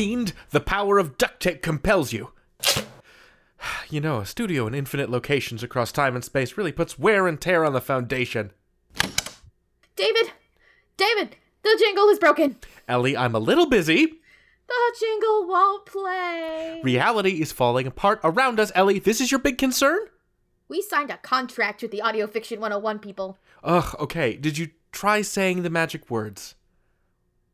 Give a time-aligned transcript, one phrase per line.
[0.00, 0.32] fiend.
[0.48, 2.32] The power of duct tape compels you.
[3.90, 7.38] You know, a studio in infinite locations across time and space really puts wear and
[7.38, 8.52] tear on the foundation.
[9.96, 10.32] David!
[10.96, 11.36] David!
[11.62, 12.56] The jingle is broken!
[12.88, 14.06] Ellie, I'm a little busy.
[14.06, 16.80] The jingle won't play!
[16.82, 19.00] Reality is falling apart around us, Ellie.
[19.00, 19.98] This is your big concern?
[20.68, 23.36] We signed a contract with the Audio Fiction 101 people.
[23.62, 24.36] Ugh, okay.
[24.36, 26.54] Did you try saying the magic words?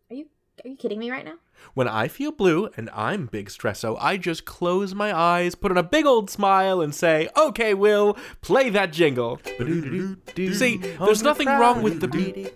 [0.09, 0.27] Are you
[0.65, 1.39] are you kidding me right now?
[1.75, 5.79] When I feel blue and I'm Big Stresso, I just close my eyes, put on
[5.79, 9.41] a big old smile, and say, Okay, Will, play that jingle.
[9.59, 12.52] See, there's nothing wrong with the beat.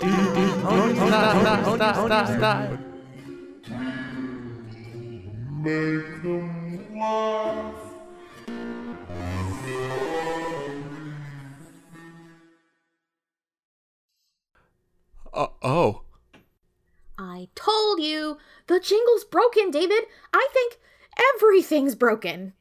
[15.33, 16.03] Uh, oh.
[17.23, 18.39] I told you!
[18.67, 20.05] The jingle's broken, David!
[20.33, 20.79] I think
[21.35, 22.55] everything's broken!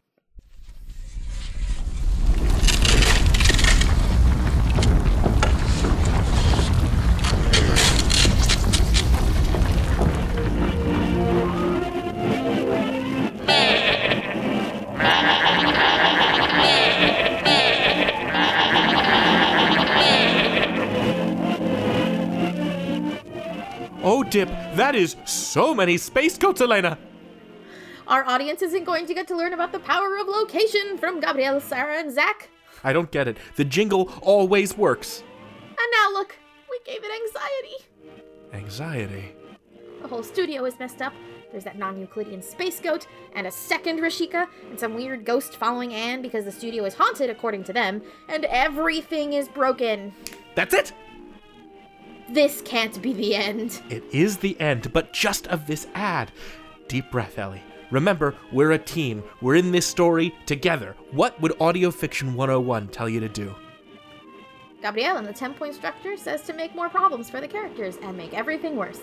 [24.11, 26.97] Oh, Dip, that is so many space coats, Elena!
[28.07, 31.59] Our audience isn't going to get to learn about the power of location from Gabriel,
[31.61, 32.49] Sarah, and Zach.
[32.83, 33.37] I don't get it.
[33.55, 35.21] The jingle always works.
[35.67, 36.35] And now look,
[36.71, 37.85] we gave it anxiety.
[38.51, 39.35] Anxiety.
[40.01, 41.13] The whole studio is messed up.
[41.51, 45.93] There's that non Euclidean space goat, and a second Rashika, and some weird ghost following
[45.93, 50.13] Anne because the studio is haunted, according to them, and everything is broken.
[50.55, 50.93] That's it!
[52.31, 53.81] This can't be the end.
[53.89, 56.31] It is the end, but just of this ad.
[56.87, 57.63] Deep breath, Ellie.
[57.89, 59.23] Remember, we're a team.
[59.41, 60.95] We're in this story together.
[61.09, 63.55] What would Audio Fiction 101 tell you to do?
[64.81, 68.15] Gabriel in the 10 point structure says to make more problems for the characters and
[68.15, 69.01] make everything worse.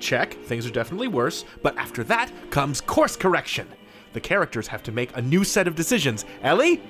[0.00, 3.68] Check, things are definitely worse, but after that comes course correction.
[4.12, 6.24] The characters have to make a new set of decisions.
[6.42, 6.82] Ellie,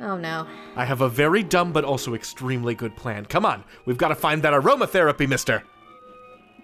[0.00, 0.46] Oh no.
[0.76, 3.26] I have a very dumb but also extremely good plan.
[3.26, 5.62] Come on, we've got to find that aromatherapy, mister.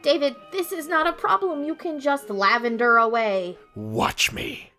[0.02, 3.58] David, this is not a problem you can just lavender away.
[3.74, 4.70] Watch me.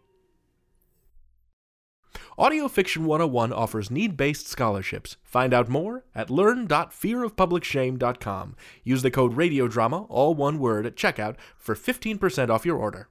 [2.37, 5.17] Audio Fiction 101 offers need based scholarships.
[5.23, 8.55] Find out more at learn.fearofpublicshame.com.
[8.83, 13.09] Use the code RADIODRAMA, all one word, at checkout for 15% off your order.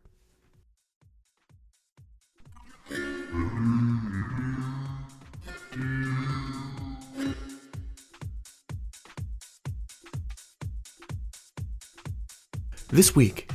[12.92, 13.48] This week,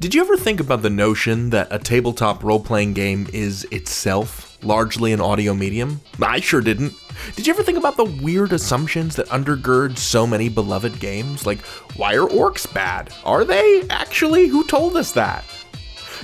[0.00, 4.58] did you ever think about the notion that a tabletop role playing game is itself
[4.64, 6.00] largely an audio medium?
[6.20, 6.92] I sure didn't.
[7.36, 11.46] Did you ever think about the weird assumptions that undergird so many beloved games?
[11.46, 11.60] Like,
[11.94, 13.14] why are orcs bad?
[13.24, 13.84] Are they?
[13.88, 15.44] Actually, who told us that?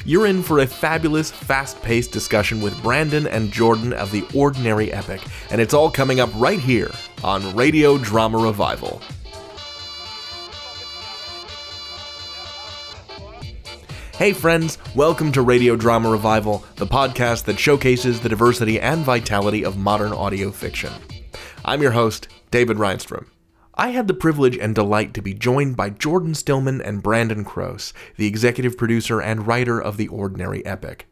[0.04, 4.92] You're in for a fabulous, fast paced discussion with Brandon and Jordan of the Ordinary
[4.92, 5.20] Epic,
[5.52, 6.90] and it's all coming up right here
[7.22, 9.00] on Radio Drama Revival.
[14.18, 19.64] Hey, friends, welcome to Radio Drama Revival, the podcast that showcases the diversity and vitality
[19.64, 20.92] of modern audio fiction.
[21.64, 23.26] I'm your host, David Rheinstrom.
[23.76, 27.92] I had the privilege and delight to be joined by Jordan Stillman and Brandon Crose,
[28.16, 31.06] the executive producer and writer of The Ordinary Epic.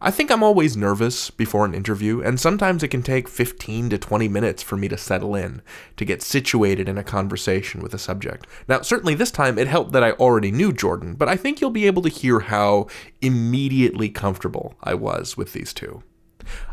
[0.00, 3.98] I think I'm always nervous before an interview, and sometimes it can take 15 to
[3.98, 5.62] 20 minutes for me to settle in,
[5.96, 8.46] to get situated in a conversation with a subject.
[8.68, 11.70] Now, certainly this time it helped that I already knew Jordan, but I think you'll
[11.70, 12.86] be able to hear how
[13.20, 16.02] immediately comfortable I was with these two.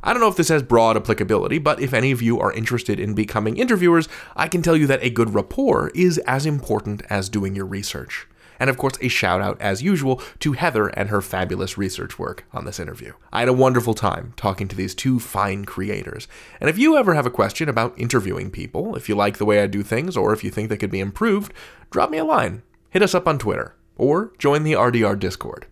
[0.03, 2.99] I don't know if this has broad applicability, but if any of you are interested
[2.99, 7.29] in becoming interviewers, I can tell you that a good rapport is as important as
[7.29, 8.27] doing your research.
[8.59, 12.45] And of course, a shout out, as usual, to Heather and her fabulous research work
[12.53, 13.13] on this interview.
[13.31, 16.27] I had a wonderful time talking to these two fine creators.
[16.59, 19.61] And if you ever have a question about interviewing people, if you like the way
[19.61, 21.53] I do things, or if you think they could be improved,
[21.89, 22.63] drop me a line.
[22.89, 25.67] Hit us up on Twitter, or join the RDR Discord.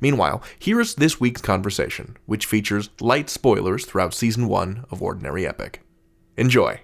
[0.00, 5.82] Meanwhile, here's this week's conversation, which features light spoilers throughout Season 1 of Ordinary Epic.
[6.36, 6.80] Enjoy!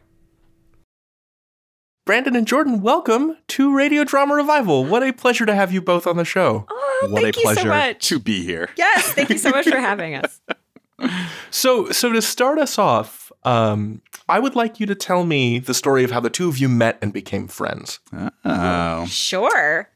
[2.08, 4.82] Brandon and Jordan, welcome to Radio Drama Revival.
[4.82, 6.64] What a pleasure to have you both on the show.
[6.70, 8.08] Oh, what thank a you so pleasure much.
[8.08, 8.70] to be here.
[8.78, 10.40] Yes, thank you so much for having us.
[11.50, 15.74] So, so to start us off, um, I would like you to tell me the
[15.74, 18.00] story of how the two of you met and became friends.
[18.42, 19.04] Oh.
[19.04, 19.90] Sure.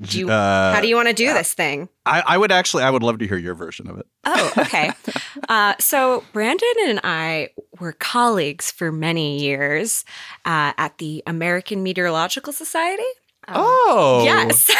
[0.00, 1.90] Do you, Uh, how do you want to do this thing?
[2.06, 4.06] I, I would actually, I would love to hear your version of it.
[4.24, 4.90] Oh, okay.
[5.50, 7.50] uh, so Brandon and I
[7.82, 10.04] were colleagues for many years
[10.44, 13.02] uh, at the American Meteorological Society.
[13.48, 14.22] Oh.
[14.24, 14.70] Yes.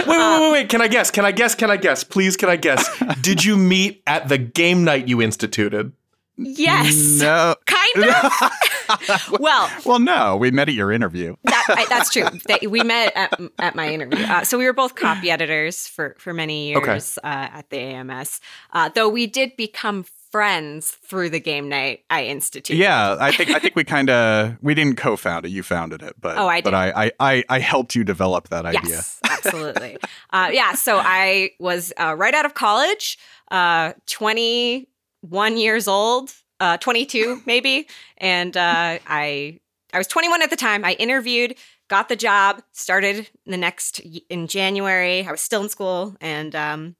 [0.00, 0.68] Wait, wait, wait, wait, wait.
[0.70, 1.10] Can I guess?
[1.10, 1.54] Can I guess?
[1.54, 2.04] Can I guess?
[2.04, 2.88] Please, can I guess?
[3.20, 5.92] Did you meet at the game night you instituted?
[6.36, 7.18] yes.
[7.20, 7.54] No.
[7.66, 9.30] Kind of.
[9.40, 11.36] well, Well, no, we met at your interview.
[11.44, 12.24] that, I, that's true.
[12.46, 14.24] That we met at, at my interview.
[14.24, 16.92] Uh, so we were both copy editors for for many Okay.
[16.92, 18.40] years uh, at the AMS.
[18.72, 22.78] Uh, though we did become friends through the game night I instituted.
[22.78, 25.50] Yeah, I think I think we kind of we didn't co-found it.
[25.50, 26.74] You founded it, but Oh, I but.
[26.74, 28.80] I, I I I helped you develop that idea.
[28.84, 29.98] Yes, absolutely.
[30.30, 33.18] uh, yeah, so I was uh, right out of college,
[33.50, 37.86] uh, 21 years old, uh, 22 maybe,
[38.18, 39.60] and uh, I
[39.92, 40.84] I was 21 at the time.
[40.84, 41.56] I interviewed,
[41.88, 43.98] got the job, started the next
[44.28, 45.26] in January.
[45.26, 46.96] I was still in school, and um,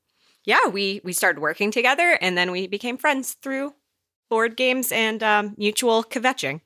[0.50, 3.72] yeah, we we started working together, and then we became friends through
[4.28, 6.60] board games and um, mutual kvetching.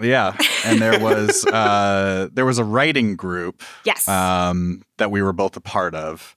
[0.00, 4.08] Yeah, and there was uh there was a writing group Yes.
[4.08, 6.34] um that we were both a part of.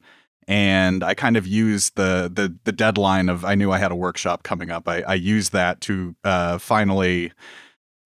[0.48, 3.95] And I kind of used the the the deadline of I knew I had a
[3.95, 4.88] workshop coming up.
[4.88, 7.31] I, I used that to uh, finally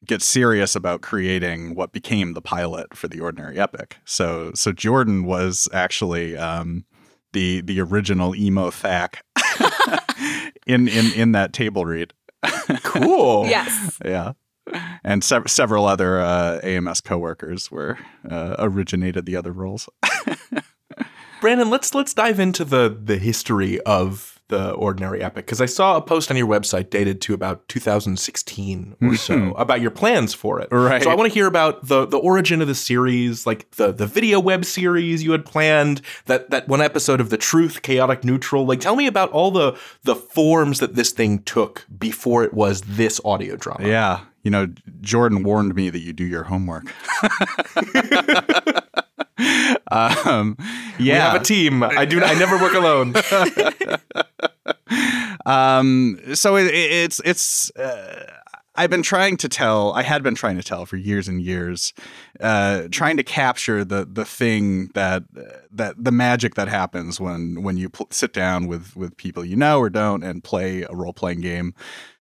[0.05, 3.97] get serious about creating what became the pilot for the Ordinary Epic.
[4.05, 6.83] So so Jordan was actually um,
[7.33, 9.23] the the original emo thack
[10.65, 12.13] in in in that table read.
[12.83, 13.45] Cool.
[13.49, 13.99] yes.
[14.03, 14.33] Yeah.
[15.03, 17.97] And sev- several other uh, AMS coworkers were
[18.29, 19.89] uh, originated the other roles.
[21.41, 25.97] Brandon, let's let's dive into the the history of the ordinary epic because I saw
[25.97, 29.15] a post on your website dated to about 2016 or mm-hmm.
[29.15, 30.67] so about your plans for it.
[30.71, 31.01] Right.
[31.01, 34.05] So I want to hear about the the origin of the series, like the the
[34.05, 38.65] video web series you had planned, that that one episode of the Truth, Chaotic Neutral.
[38.65, 42.81] Like, tell me about all the the forms that this thing took before it was
[42.81, 43.87] this audio drama.
[43.87, 44.21] Yeah.
[44.43, 44.67] You know,
[44.99, 46.93] Jordan warned me that you do your homework.
[49.91, 50.55] um,
[50.99, 50.99] yeah.
[50.99, 51.83] We have a team.
[51.83, 52.21] I do.
[52.23, 53.13] I never work alone.
[55.45, 57.75] um, so it, it- it's it's.
[57.75, 58.25] Uh,
[58.75, 59.93] I've been trying to tell.
[59.93, 61.93] I had been trying to tell for years and years,
[62.39, 65.21] uh, trying to capture the the thing that
[65.71, 69.55] that the magic that happens when when you pl- sit down with with people you
[69.55, 71.75] know or don't and play a role playing game,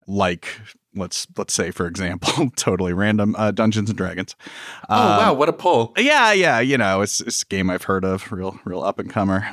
[0.08, 0.48] like
[0.96, 4.36] let's let's say for example, totally random uh, Dungeons and Dragons.
[4.90, 5.94] oh Um, wow, what a pull!
[5.98, 9.10] yeah, yeah, you know, it's, it's a game I've heard of, real, real up and
[9.10, 9.48] comer.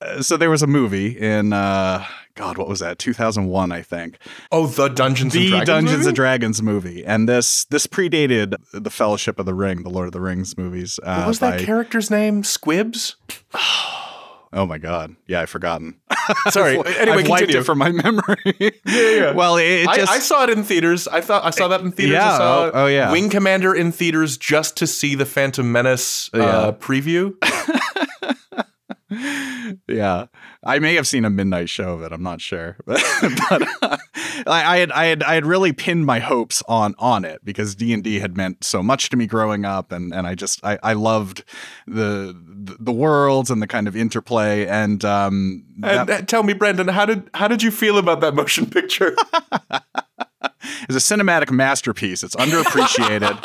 [0.00, 2.04] Uh, so there was a movie in, uh,
[2.34, 2.98] God, what was that?
[2.98, 4.16] 2001, I think.
[4.50, 5.66] Oh, the Dungeons and the Dragons.
[5.66, 6.08] Dungeons movie?
[6.08, 10.12] and Dragons movie, and this this predated the Fellowship of the Ring, the Lord of
[10.12, 10.98] the Rings movies.
[11.02, 12.42] Uh, What was that character's name?
[12.44, 13.16] Squibs.
[14.52, 16.00] Oh my God, yeah, I've forgotten.
[16.50, 16.74] Sorry.
[16.76, 17.60] Anyway, I've wiped continue.
[17.60, 18.36] it from my memory.
[18.58, 19.32] Yeah, yeah.
[19.32, 21.06] Well, it, it I, just I saw it in theaters.
[21.06, 22.14] I thought I saw that in theaters.
[22.14, 23.12] Yeah, I saw oh- oh, yeah.
[23.12, 26.70] Wing Commander in theaters just to see the Phantom Menace uh, Yeah.
[26.78, 27.34] preview.
[29.88, 30.26] Yeah,
[30.64, 32.12] I may have seen a midnight show of it.
[32.12, 33.02] I'm not sure, but,
[33.48, 33.96] but uh,
[34.46, 37.74] I, I had I had I had really pinned my hopes on on it because
[37.74, 40.64] D and D had meant so much to me growing up, and and I just
[40.64, 41.44] I, I loved
[41.86, 46.88] the the worlds and the kind of interplay and um And, uh, tell me, Brendan,
[46.88, 49.16] how did how did you feel about that motion picture?
[50.88, 52.22] It's a cinematic masterpiece.
[52.22, 53.38] It's underappreciated.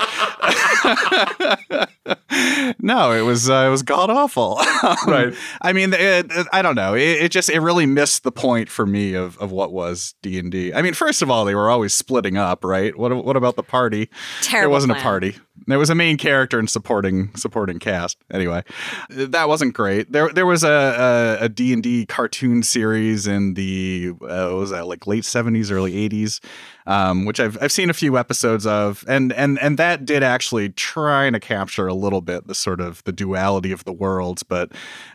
[2.79, 4.59] no, it was uh, it was god awful.
[5.07, 5.33] Right.
[5.61, 6.93] I mean, it, it- I don't know.
[6.93, 10.37] It, it just it really missed the point for me of, of what was D
[10.39, 12.95] and I mean, first of all, they were always splitting up, right?
[12.97, 14.09] What what about the party?
[14.41, 14.61] Terrible.
[14.63, 15.01] There wasn't plan.
[15.01, 15.35] a party.
[15.67, 18.17] There was a main character and supporting supporting cast.
[18.31, 18.63] Anyway,
[19.09, 20.11] that wasn't great.
[20.11, 25.07] There there was a a, a D&D cartoon series in the uh, was that like
[25.07, 26.39] late 70s early 80s
[26.87, 30.69] um, which I've I've seen a few episodes of and and and that did actually
[30.69, 34.71] try to capture a little bit the sort of the duality of the worlds but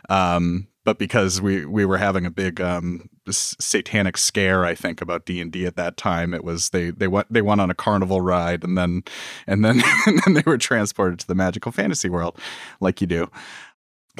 [0.09, 5.25] um but because we we were having a big um satanic scare I think about
[5.25, 8.63] D&D at that time it was they they went they went on a carnival ride
[8.63, 9.03] and then
[9.47, 12.37] and then and then they were transported to the magical fantasy world
[12.79, 13.29] like you do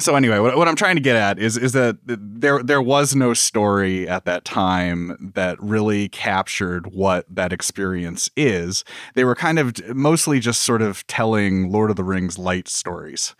[0.00, 3.14] so anyway, what, what I'm trying to get at is is that there there was
[3.14, 8.84] no story at that time that really captured what that experience is.
[9.14, 13.34] They were kind of mostly just sort of telling Lord of the Rings light stories.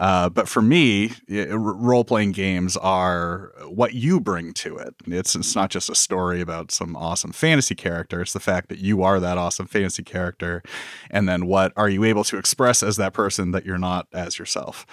[0.00, 4.94] Uh, but for me, role playing games are what you bring to it.
[5.06, 8.22] It's it's not just a story about some awesome fantasy character.
[8.22, 10.62] It's the fact that you are that awesome fantasy character,
[11.10, 14.38] and then what are you able to express as that person that you're not as
[14.38, 14.86] yourself.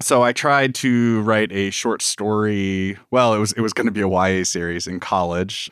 [0.00, 2.98] so I tried to write a short story.
[3.12, 5.70] Well, it was it was going to be a YA series in college.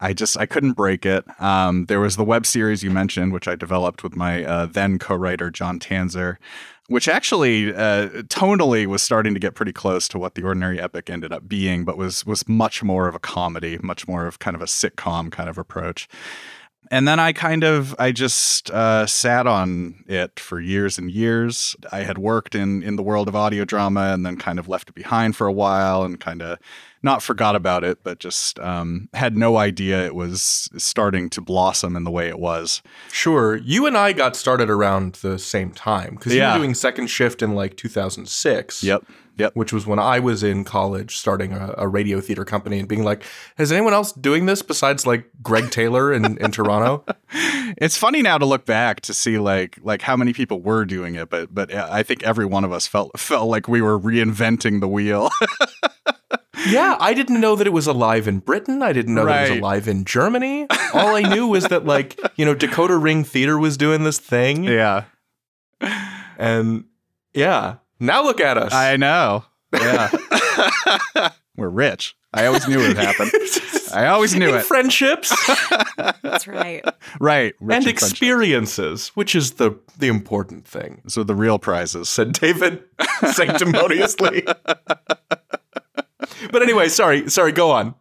[0.00, 1.24] I just I couldn't break it.
[1.40, 4.98] Um, there was the web series you mentioned, which I developed with my uh, then
[4.98, 6.36] co-writer John Tanzer,
[6.88, 11.10] which actually uh, tonally was starting to get pretty close to what the Ordinary Epic
[11.10, 14.54] ended up being, but was was much more of a comedy, much more of kind
[14.54, 16.08] of a sitcom kind of approach
[16.90, 21.76] and then I kind of I just uh, sat on it for years and years.
[21.92, 24.88] I had worked in in the world of audio drama, and then kind of left
[24.90, 26.58] it behind for a while, and kind of
[27.02, 31.94] not forgot about it, but just um, had no idea it was starting to blossom
[31.94, 32.82] in the way it was.
[33.12, 36.48] Sure, you and I got started around the same time because Yeah.
[36.54, 38.82] you were doing second shift in like 2006.
[38.82, 39.04] Yep.
[39.38, 39.54] Yep.
[39.54, 43.04] which was when I was in college starting a, a radio theater company and being
[43.04, 43.22] like,
[43.58, 47.04] is anyone else doing this besides like Gregg Taylor in, in Toronto?
[47.78, 51.16] It's funny now to look back to see like like how many people were doing
[51.16, 54.80] it, but but I think every one of us felt felt like we were reinventing
[54.80, 55.30] the wheel.
[56.68, 58.82] yeah, I didn't know that it was alive in Britain.
[58.82, 60.66] I didn't know that it was alive in Germany.
[60.94, 64.64] All I knew was that like, you know, Decoder Ring Theater was doing this thing.
[64.64, 65.04] yeah.
[66.38, 66.84] And
[67.34, 68.72] yeah, now look at us.
[68.72, 69.44] I know.
[69.72, 70.10] Yeah.
[71.56, 72.14] We're rich.
[72.34, 73.30] I always knew it would happen.
[73.94, 74.64] I always knew In it.
[74.64, 75.32] friendships
[76.22, 76.84] That's right.
[77.18, 77.54] Right.
[77.60, 78.10] Rich and in friendship.
[78.12, 81.00] experiences, which is the the important thing.
[81.08, 82.08] So the real prizes.
[82.10, 82.82] said David
[83.32, 84.42] sanctimoniously.
[86.50, 87.94] but anyway, sorry, sorry, go on.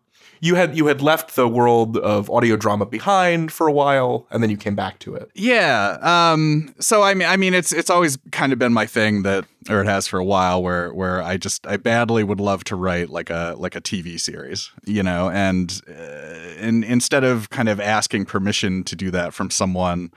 [0.46, 4.44] You had you had left the world of audio drama behind for a while, and
[4.44, 5.32] then you came back to it.
[5.34, 5.98] Yeah.
[6.02, 9.46] Um, so I mean, I mean, it's it's always kind of been my thing that,
[9.70, 12.76] or it has for a while, where where I just I badly would love to
[12.76, 15.94] write like a like a TV series, you know, and uh,
[16.60, 20.12] and instead of kind of asking permission to do that from someone,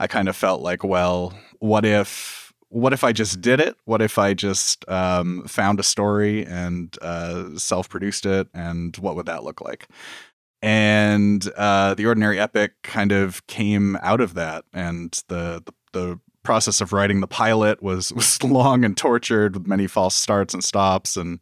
[0.00, 2.39] I kind of felt like, well, what if
[2.70, 3.76] what if I just did it?
[3.84, 8.48] What if I just um, found a story and uh, self produced it?
[8.54, 9.88] And what would that look like?
[10.62, 16.20] And uh, the ordinary epic kind of came out of that, and the, the the
[16.42, 20.62] process of writing the pilot was was long and tortured with many false starts and
[20.62, 21.40] stops, and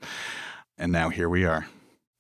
[0.79, 1.67] and now here we are.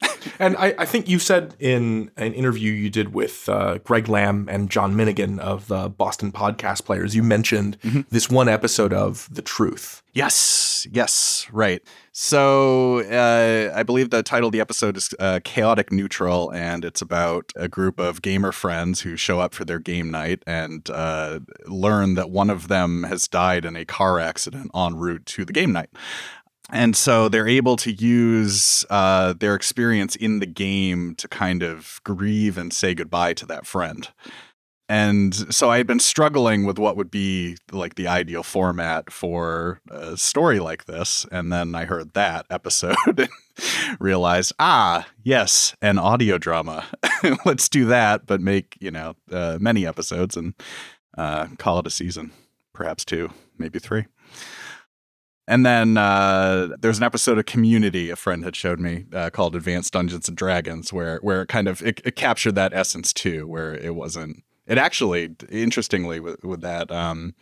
[0.38, 4.48] And I, I think you said in an interview you did with uh, Greg Lam
[4.48, 7.76] and John Minigan of the Boston Podcast Players, you mentioned
[8.10, 10.02] this one episode of The Truth.
[10.12, 11.82] Yes, yes, right.
[12.12, 17.00] So uh, I believe the title of the episode is uh, Chaotic Neutral, and it's
[17.00, 21.40] about a group of gamer friends who show up for their game night and uh,
[21.66, 25.52] learn that one of them has died in a car accident en route to the
[25.52, 25.90] game night.
[26.70, 32.00] And so they're able to use uh, their experience in the game to kind of
[32.04, 34.08] grieve and say goodbye to that friend.
[34.90, 39.80] And so I had been struggling with what would be like the ideal format for
[39.90, 41.26] a story like this.
[41.30, 43.28] And then I heard that episode and
[44.00, 46.86] realized, ah, yes, an audio drama.
[47.44, 50.54] Let's do that, but make, you know, uh, many episodes and
[51.18, 52.32] uh, call it a season,
[52.72, 54.06] perhaps two, maybe three.
[55.48, 59.56] And then uh, there's an episode of Community a friend had showed me uh, called
[59.56, 63.46] Advanced Dungeons and Dragons, where where it kind of it, it captured that essence too,
[63.48, 64.44] where it wasn't.
[64.66, 67.34] It actually, interestingly, with, with that, um,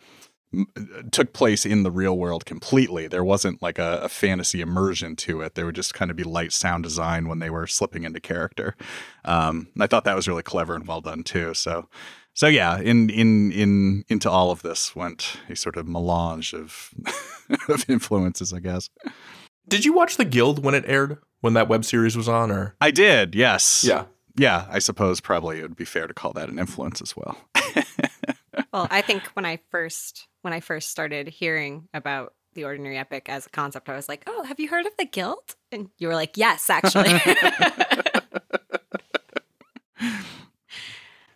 [1.11, 3.09] took place in the real world completely.
[3.09, 5.55] There wasn't like a, a fantasy immersion to it.
[5.55, 8.77] There would just kind of be light sound design when they were slipping into character.
[9.25, 11.53] Um, I thought that was really clever and well done too.
[11.53, 11.89] So,
[12.37, 16.91] so yeah, in in in into all of this went a sort of melange of
[17.67, 18.91] of influences, I guess.
[19.67, 22.51] Did you watch The Guild when it aired, when that web series was on?
[22.51, 23.83] Or I did, yes.
[23.83, 27.15] yeah, Yeah, I suppose probably it would be fair to call that an influence as
[27.17, 27.37] well.
[28.73, 33.29] Well, I think when I first when I first started hearing about the ordinary epic
[33.29, 36.07] as a concept, I was like, "Oh, have you heard of the guild?" And you
[36.07, 37.09] were like, "Yes, actually."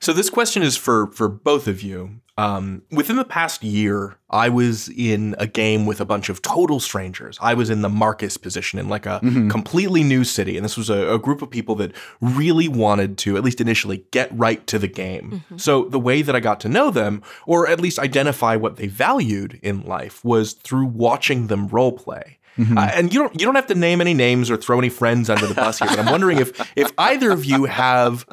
[0.02, 2.18] So this question is for for both of you.
[2.38, 6.80] Um, within the past year, I was in a game with a bunch of total
[6.80, 7.38] strangers.
[7.40, 10.90] I was in the Marcus position in like a completely new city, and this was
[10.90, 14.80] a, a group of people that really wanted to, at least initially, get right to
[14.80, 15.44] the game.
[15.58, 18.88] So the way that I got to know them, or at least identify what they
[18.88, 22.40] valued in life, was through watching them role play.
[22.78, 25.30] Uh, and you don't you don't have to name any names or throw any friends
[25.30, 28.26] under the bus here, but I'm wondering if if either of you have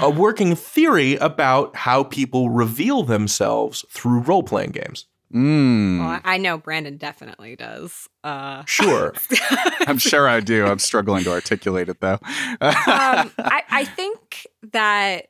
[0.00, 5.06] a working theory about how people reveal themselves through role playing games.
[5.32, 8.08] Mm, well, I know Brandon definitely does.
[8.22, 9.14] Uh, Sure.
[9.80, 10.64] I'm sure I do.
[10.64, 12.18] I'm struggling to articulate it though.
[12.20, 12.20] um,
[13.38, 15.28] I, I think that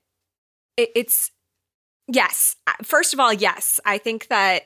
[0.77, 1.31] it, it's
[2.07, 2.57] yes.
[2.67, 3.81] Uh, First of all, yes.
[3.87, 4.65] I think that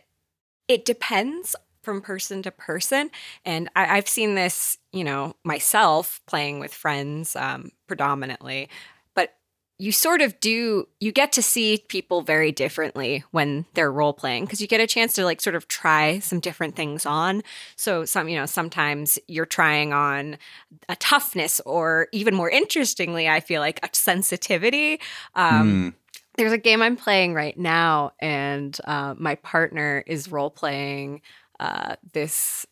[0.66, 3.10] it depends from person to person.
[3.44, 8.68] And I, have seen this, you know, myself playing with friends um, predominantly.
[9.78, 14.44] You sort of do, you get to see people very differently when they're role playing
[14.44, 17.42] because you get a chance to like sort of try some different things on.
[17.76, 20.38] So, some, you know, sometimes you're trying on
[20.88, 25.00] a toughness or even more interestingly, I feel like a sensitivity.
[25.34, 25.94] Um, mm
[26.38, 31.20] there's a game I'm playing right now, and uh, my partner is role playing
[31.58, 32.64] uh, this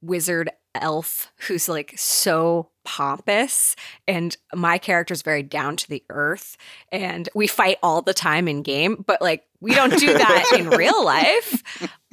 [0.00, 3.74] wizard elf who's like so pompous
[4.06, 6.56] and my character's very down to the earth
[6.92, 10.68] and we fight all the time in game but like we don't do that in
[10.70, 11.62] real life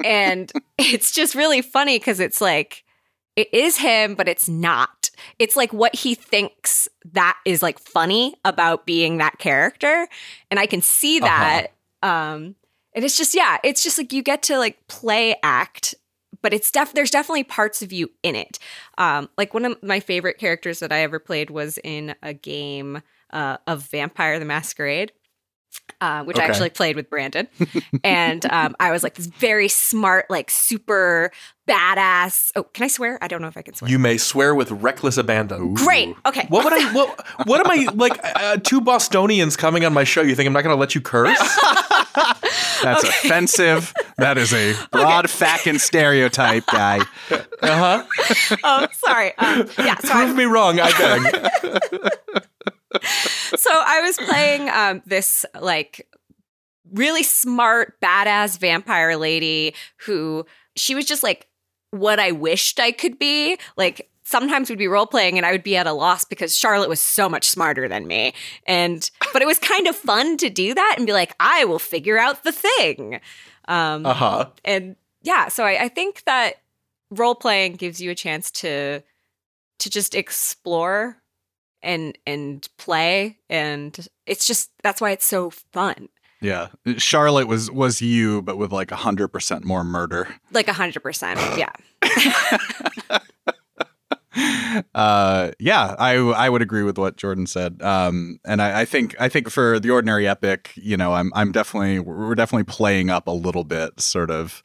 [0.03, 2.83] and it's just really funny because it's like
[3.35, 8.33] it is him but it's not it's like what he thinks that is like funny
[8.45, 10.07] about being that character
[10.49, 11.27] and i can see uh-huh.
[11.27, 11.67] that
[12.01, 12.33] uh-huh.
[12.33, 12.55] um
[12.93, 15.95] and it's just yeah it's just like you get to like play act
[16.41, 18.59] but it's def there's definitely parts of you in it.
[18.97, 23.01] Um like one of my favorite characters that i ever played was in a game
[23.31, 25.11] uh, of vampire the masquerade
[26.01, 26.45] uh, which okay.
[26.45, 27.47] I actually played with Brandon.
[28.03, 31.31] and um, I was like this very smart, like super
[31.67, 32.51] badass.
[32.55, 33.17] Oh, can I swear?
[33.21, 33.89] I don't know if I can swear.
[33.89, 35.61] You may swear with reckless abandon.
[35.61, 35.75] Ooh.
[35.75, 36.15] Great.
[36.25, 36.45] Okay.
[36.49, 36.81] What would I?
[36.91, 38.19] What, what am I like?
[38.23, 40.21] Uh, two Bostonians coming on my show.
[40.21, 41.37] You think I'm not going to let you curse?
[42.83, 43.27] That's okay.
[43.27, 43.93] offensive.
[44.17, 45.33] That is a broad okay.
[45.33, 46.99] fucking stereotype, guy.
[47.29, 48.03] Uh huh.
[48.63, 49.37] oh, sorry.
[49.37, 49.95] Um, yeah.
[49.99, 50.79] So Prove I, me wrong.
[50.81, 52.43] I beg
[53.01, 56.07] so I was playing um, this like
[56.93, 59.73] really smart, badass vampire lady
[60.05, 60.45] who
[60.75, 61.47] she was just like
[61.91, 63.57] what I wished I could be.
[63.77, 66.89] Like sometimes we'd be role playing and I would be at a loss because Charlotte
[66.89, 68.33] was so much smarter than me.
[68.65, 71.79] And but it was kind of fun to do that and be like, I will
[71.79, 73.19] figure out the thing.
[73.67, 74.49] Um, uh-huh.
[74.65, 76.55] And yeah, so I, I think that
[77.09, 79.03] role playing gives you a chance to
[79.79, 81.20] to just explore
[81.83, 86.09] and and play and it's just that's why it's so fun.
[86.41, 90.27] Yeah charlotte was was you but with like a hundred percent more murder.
[90.51, 91.73] Like a hundred percent yeah.
[94.95, 99.13] Uh yeah i i would agree with what jordan said um and I, I think
[99.19, 103.27] i think for the ordinary epic you know i'm i'm definitely we're definitely playing up
[103.27, 104.63] a little bit sort of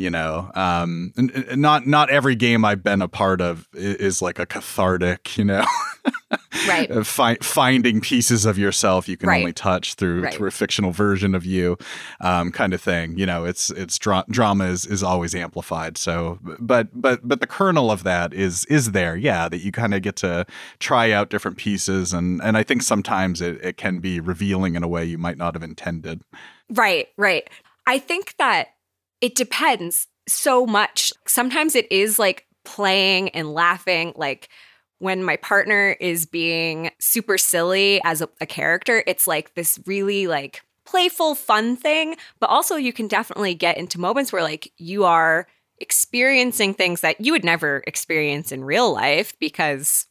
[0.00, 1.12] you know um
[1.54, 5.44] not not every game i've been a part of is, is like a cathartic you
[5.44, 5.64] know?
[6.68, 7.06] Right.
[7.06, 9.40] Fi- finding pieces of yourself you can right.
[9.40, 10.34] only touch through right.
[10.34, 11.76] through a fictional version of you
[12.20, 13.44] um, kind of thing you know?
[13.44, 18.04] It's it's dra- drama is is always amplified so but but but the kernel of
[18.04, 20.46] that is is there yeah that you kind of get to
[20.78, 24.82] try out different pieces and and i think sometimes it, it can be revealing in
[24.82, 26.22] a way you might not have intended.
[26.70, 27.48] Right right.
[27.86, 28.68] I think that
[29.20, 31.12] it depends so much.
[31.26, 34.48] Sometimes it is like playing and laughing, like
[34.98, 40.26] when my partner is being super silly as a, a, character, it's like this really
[40.26, 42.16] like playful, fun thing.
[42.38, 45.46] But also, you can definitely get into moments where like you are
[45.78, 50.06] experiencing things that you would never experience in real life because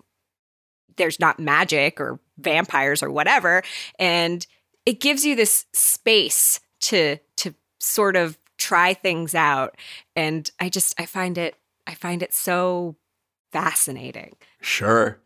[0.98, 3.62] there's not magic or vampires or whatever.
[4.00, 4.46] And
[4.88, 8.39] it gives you this space to to sort of
[8.70, 9.76] try things out
[10.16, 11.56] and i just i find it
[11.88, 12.96] i find it so
[13.52, 15.20] fascinating sure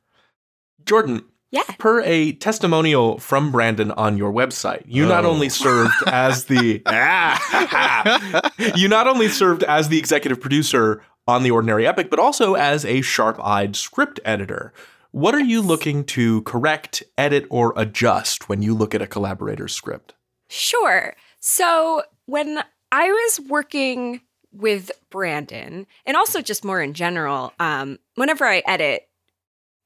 [0.85, 1.61] jordan yeah.
[1.77, 5.07] Per a testimonial from Brandon on your website, you oh.
[5.07, 5.49] not only oh.
[5.49, 6.81] served as the
[8.75, 12.85] you not only served as the executive producer on the Ordinary Epic, but also as
[12.85, 14.73] a sharp-eyed script editor.
[15.11, 19.75] What are you looking to correct, edit, or adjust when you look at a collaborator's
[19.75, 20.15] script?
[20.47, 21.15] Sure.
[21.39, 27.51] So when I was working with Brandon and also just more in general.
[27.59, 29.09] Um, whenever I edit,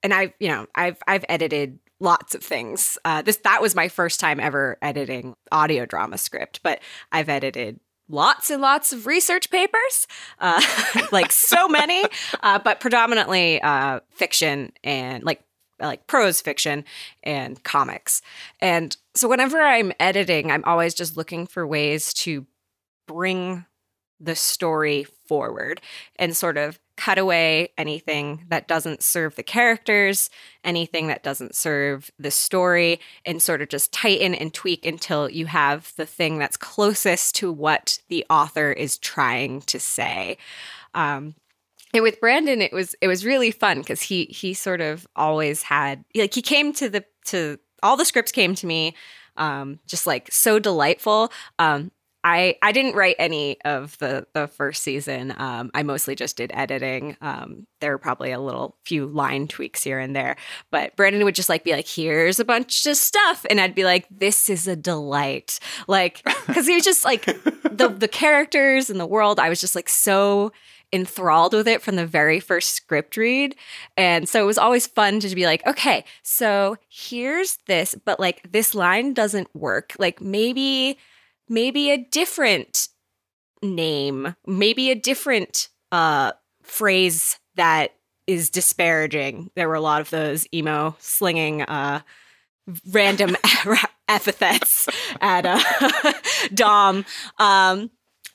[0.04, 2.98] and I, you know, I've I've edited lots of things.
[3.06, 7.80] Uh, this that was my first time ever editing audio drama script, but I've edited
[8.10, 10.06] lots and lots of research papers,
[10.40, 10.62] uh,
[11.14, 12.04] like so many,
[12.44, 15.42] uh, but predominantly uh, fiction and like
[15.80, 16.84] like prose fiction
[17.24, 18.22] and comics.
[18.60, 22.46] And so whenever I'm editing, I'm always just looking for ways to
[23.08, 23.66] bring
[24.20, 25.82] the story forward
[26.18, 30.32] and sort of cut away anything that doesn't serve the characters,
[30.64, 35.46] anything that doesn't serve the story, and sort of just tighten and tweak until you
[35.46, 40.38] have the thing that's closest to what the author is trying to say.
[40.96, 41.36] Um,
[41.94, 45.64] and with Brandon, it was it was really fun because he he sort of always
[45.64, 48.96] had like he came to the to all the scripts came to me
[49.38, 51.32] um, just like so delightful.
[51.60, 51.92] Um,
[52.24, 55.34] I I didn't write any of the the first season.
[55.38, 57.16] Um, I mostly just did editing.
[57.22, 60.36] Um, there were probably a little few line tweaks here and there,
[60.72, 63.86] but Brandon would just like be like, "Here's a bunch of stuff," and I'd be
[63.86, 69.00] like, "This is a delight!" Like because he was just like the the characters and
[69.00, 69.40] the world.
[69.40, 70.52] I was just like so
[70.94, 73.56] enthralled with it from the very first script read.
[73.98, 78.52] And so it was always fun to be like, okay, so here's this, but like
[78.52, 79.94] this line doesn't work.
[80.00, 80.98] Like maybe
[81.50, 82.88] maybe a different
[83.62, 86.32] name, maybe a different uh,
[86.64, 87.94] phrase that
[88.28, 89.50] is disparaging.
[89.56, 92.02] There were a lot of those emo slinging uh,
[92.92, 93.36] random
[94.08, 94.88] epithets
[95.22, 96.14] at uh,
[96.54, 97.06] Dom.
[97.40, 97.90] Um,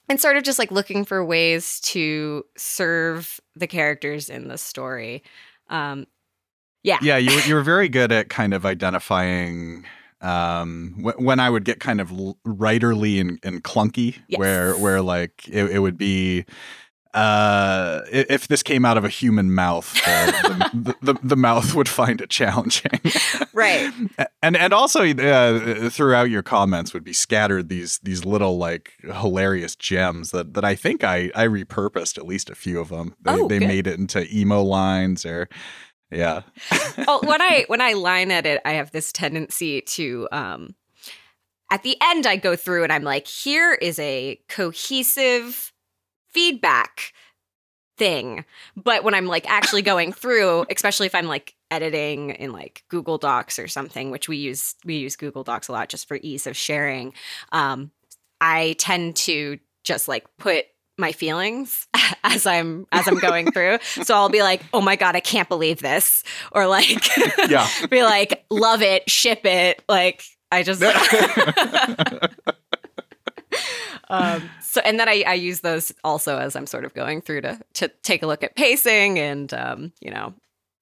[0.08, 5.22] and sort of just like looking for ways to serve the characters in the story.
[5.70, 6.06] Um,
[6.82, 6.98] yeah.
[7.00, 9.86] Yeah, you, you were very good at kind of identifying
[10.22, 12.10] um, when I would get kind of
[12.46, 14.38] writerly and, and clunky, yes.
[14.38, 16.44] where where like it, it, would be.
[17.12, 21.88] Uh, if this came out of a human mouth, uh, the, the, the, mouth would
[21.88, 23.00] find it challenging,
[23.52, 23.92] right?
[24.42, 29.76] and and also uh, throughout your comments would be scattered these these little like hilarious
[29.76, 33.14] gems that that I think I I repurposed at least a few of them.
[33.20, 35.50] They, oh, they made it into emo lines or
[36.12, 36.42] yeah.
[37.08, 40.74] oh, when I when I line edit, I have this tendency to um
[41.70, 45.72] at the end I go through and I'm like, here is a cohesive
[46.28, 47.12] feedback
[47.96, 48.44] thing.
[48.76, 53.16] But when I'm like actually going through, especially if I'm like editing in like Google
[53.16, 56.46] Docs or something, which we use we use Google Docs a lot just for ease
[56.46, 57.14] of sharing,
[57.52, 57.90] um,
[58.40, 60.66] I tend to just like put
[60.98, 61.86] my feelings
[62.24, 63.78] as I'm as I'm going through.
[64.02, 67.16] So I'll be like, "Oh my god, I can't believe this," or like,
[67.48, 70.82] yeah, be like, "Love it, ship it." Like I just.
[74.08, 77.42] um, so and then I, I use those also as I'm sort of going through
[77.42, 80.34] to to take a look at pacing and um, you know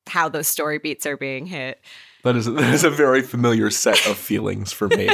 [0.07, 1.81] how those story beats are being hit.
[2.23, 5.09] That is that is a very familiar set of feelings for me.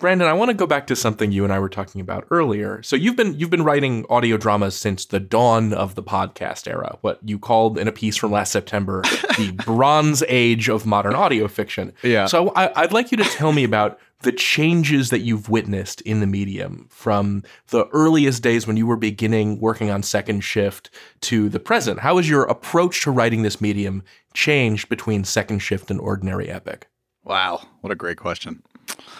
[0.00, 2.82] Brandon, I want to go back to something you and I were talking about earlier.
[2.82, 6.98] So you've been you've been writing audio dramas since the dawn of the podcast era,
[7.02, 9.02] what you called in a piece from last September
[9.36, 11.92] the Bronze Age of modern audio fiction.
[12.02, 12.26] Yeah.
[12.26, 16.20] So I, I'd like you to tell me about the changes that you've witnessed in
[16.20, 20.90] the medium from the earliest days when you were beginning working on second shift
[21.22, 22.00] to the present.
[22.00, 24.02] How has your approach to writing this medium
[24.34, 26.88] changed between second shift and ordinary epic?
[27.24, 28.62] Wow, what a great question.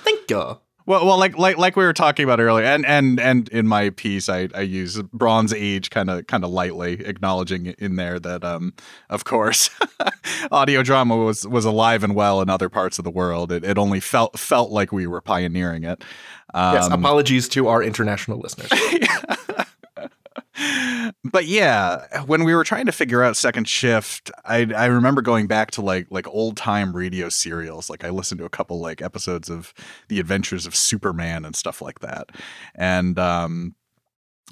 [0.05, 0.59] Thank you.
[0.91, 3.91] Well, well, like like like we were talking about earlier, and and and in my
[3.91, 8.43] piece, I, I use Bronze Age kind of kind of lightly, acknowledging in there that,
[8.43, 8.75] um,
[9.09, 9.71] of course,
[10.51, 13.53] audio drama was was alive and well in other parts of the world.
[13.53, 16.03] It, it only felt felt like we were pioneering it.
[16.55, 18.73] Um, yes, apologies to our international listeners.
[21.25, 25.47] but yeah, when we were trying to figure out second shift, I I remember going
[25.47, 27.89] back to like like old time radio serials.
[27.89, 29.73] Like I listened to a couple like episodes of
[30.09, 32.31] The Adventures of Superman and stuff like that,
[32.75, 33.75] and um,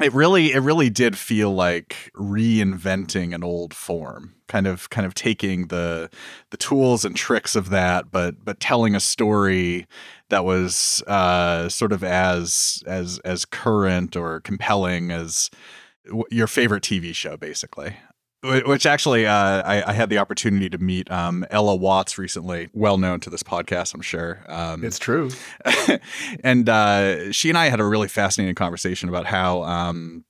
[0.01, 5.15] it really it really did feel like reinventing an old form kind of kind of
[5.15, 6.09] taking the
[6.51, 9.87] the tools and tricks of that but but telling a story
[10.31, 15.51] that was uh, sort of as as as current or compelling as
[16.31, 17.97] your favorite TV show, basically.
[18.43, 22.97] Which actually, uh, I, I, had the opportunity to meet um, Ella Watts recently, well
[22.97, 24.45] known to this podcast, I'm sure.
[24.47, 25.31] Um, it's true.
[26.45, 30.25] and uh, she and I had a really fascinating conversation about how um,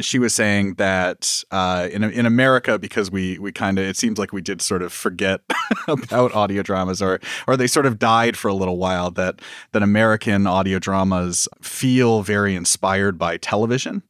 [0.00, 4.18] she was saying that uh, in in America, because we we kind of it seems
[4.18, 5.40] like we did sort of forget
[5.88, 9.10] about audio dramas, or or they sort of died for a little while.
[9.10, 14.04] That that American audio dramas feel very inspired by television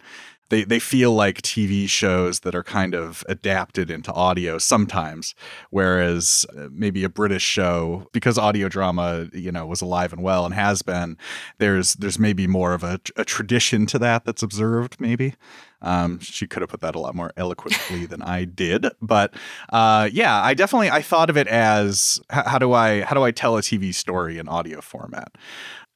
[0.53, 5.35] they they feel like TV shows that are kind of adapted into audio sometimes,
[5.71, 10.45] whereas uh, maybe a British show because audio drama you know was alive and well
[10.45, 11.17] and has been.
[11.57, 15.35] There's there's maybe more of a, a tradition to that that's observed maybe.
[15.81, 19.35] Um, she could have put that a lot more eloquently than I did, but
[19.71, 23.31] uh, yeah, I definitely I thought of it as how do I how do I
[23.31, 25.33] tell a TV story in audio format?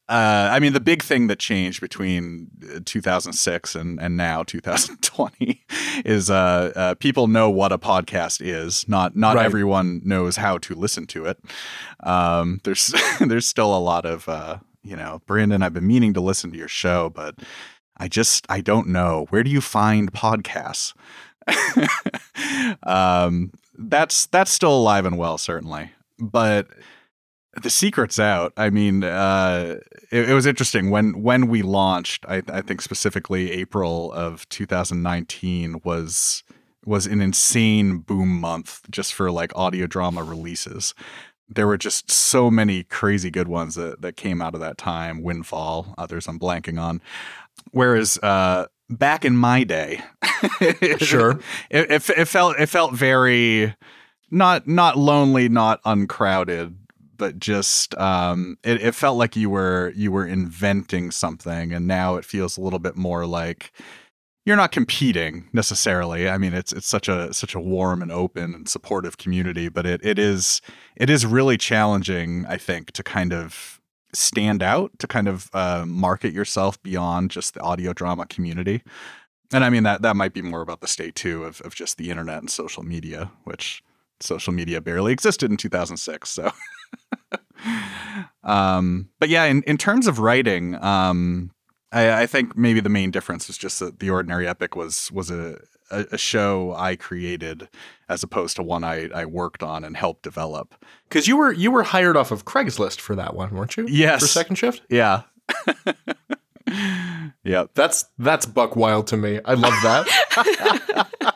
[0.08, 5.64] Uh, I mean, the big thing that changed between uh, 2006 and, and now 2020
[6.04, 8.88] is uh, uh, people know what a podcast is.
[8.88, 9.44] Not not right.
[9.44, 11.38] everyone knows how to listen to it.
[12.00, 15.62] Um, there's there's still a lot of uh, you know, Brandon.
[15.62, 17.34] I've been meaning to listen to your show, but
[17.96, 19.26] I just I don't know.
[19.30, 20.94] Where do you find podcasts?
[22.84, 25.90] um, that's that's still alive and well, certainly,
[26.20, 26.68] but
[27.62, 28.52] the secret's out.
[28.56, 29.78] I mean, uh,
[30.10, 32.24] it, it, was interesting when when we launched.
[32.28, 36.44] I, I, think specifically April of 2019 was
[36.84, 40.94] was an insane boom month just for like audio drama releases.
[41.48, 45.22] There were just so many crazy good ones that that came out of that time.
[45.22, 47.00] Windfall, others I'm blanking on.
[47.70, 50.02] Whereas uh, back in my day,
[50.98, 51.40] sure,
[51.70, 53.74] it, it, it felt it felt very
[54.30, 56.76] not not lonely, not uncrowded,
[57.16, 62.16] but just um, it, it felt like you were you were inventing something, and now
[62.16, 63.72] it feels a little bit more like
[64.44, 66.28] you're not competing necessarily.
[66.28, 69.86] I mean, it's it's such a such a warm and open and supportive community, but
[69.86, 70.60] it it is
[70.96, 73.80] it is really challenging, I think, to kind of
[74.12, 78.82] stand out, to kind of uh, market yourself beyond just the audio drama community.
[79.52, 81.98] And I mean that that might be more about the state too of of just
[81.98, 83.82] the internet and social media, which
[84.20, 86.28] social media barely existed in 2006.
[86.28, 86.50] So,
[88.44, 91.50] um, but yeah, in, in terms of writing, um,
[91.92, 95.30] I, I, think maybe the main difference is just that the Ordinary Epic was was
[95.30, 95.58] a,
[95.90, 97.68] a, a show I created
[98.08, 100.74] as opposed to one I, I worked on and helped develop.
[101.08, 103.86] Because you were you were hired off of Craigslist for that one, weren't you?
[103.88, 104.82] Yes, for second shift.
[104.88, 105.22] Yeah.
[107.44, 109.40] yeah, that's that's buck wild to me.
[109.44, 111.06] I love that.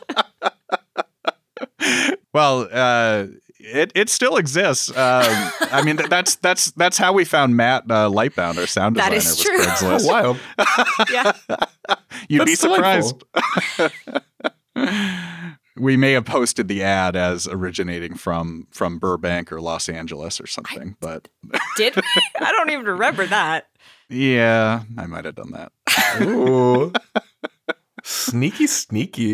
[2.32, 3.26] Well, uh,
[3.62, 4.90] it it still exists.
[4.90, 9.10] Um, I mean, that's that's that's how we found Matt uh, Lightbound, our sound that
[9.10, 9.58] designer.
[9.58, 9.88] That is true.
[9.88, 10.38] Oh, wild.
[11.10, 11.32] yeah,
[12.28, 13.22] you'd that's be surprised.
[15.76, 20.46] we may have posted the ad as originating from from Burbank or Los Angeles or
[20.46, 21.28] something, I, but
[21.76, 22.02] did we?
[22.40, 23.68] I don't even remember that.
[24.08, 25.72] Yeah, I might have done that.
[26.22, 26.92] Ooh.
[28.02, 29.32] sneaky, sneaky.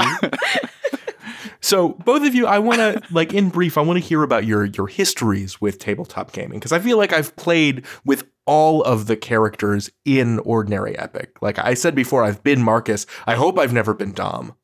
[1.61, 4.45] So both of you, I want to like in brief, I want to hear about
[4.45, 9.07] your your histories with tabletop gaming because I feel like I've played with all of
[9.07, 11.37] the characters in Ordinary Epic.
[11.43, 13.07] Like I said before, I've been Marcus.
[13.27, 14.55] I hope I've never been Dom.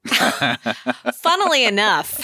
[1.15, 2.21] Funnily enough.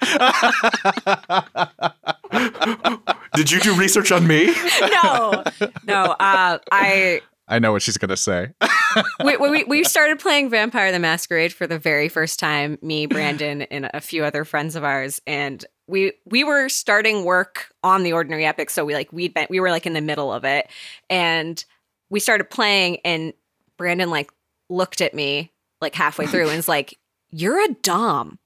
[3.34, 4.54] Did you do research on me?
[4.80, 5.44] No,
[5.84, 6.16] no.
[6.18, 8.52] Uh, I I know what she's gonna say.
[9.24, 12.78] we, we, we started playing Vampire the Masquerade for the very first time.
[12.80, 17.70] Me, Brandon, and a few other friends of ours, and we we were starting work
[17.82, 18.70] on the Ordinary Epic.
[18.70, 20.70] So we like we'd been we were like in the middle of it,
[21.10, 21.62] and
[22.08, 23.32] we started playing, and
[23.76, 24.30] Brandon like
[24.68, 26.98] looked at me like halfway through and was like,
[27.30, 28.38] "You're a dom,"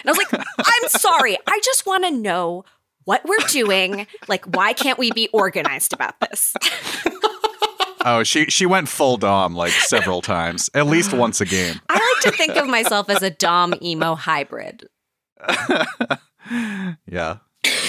[0.00, 2.64] and I was like, "I'm sorry, I just want to know."
[3.04, 6.54] What we're doing, like, why can't we be organized about this?
[8.04, 11.80] Oh, she she went full dom like several times, at least once a game.
[11.88, 14.88] I like to think of myself as a dom emo hybrid.
[17.06, 17.38] yeah,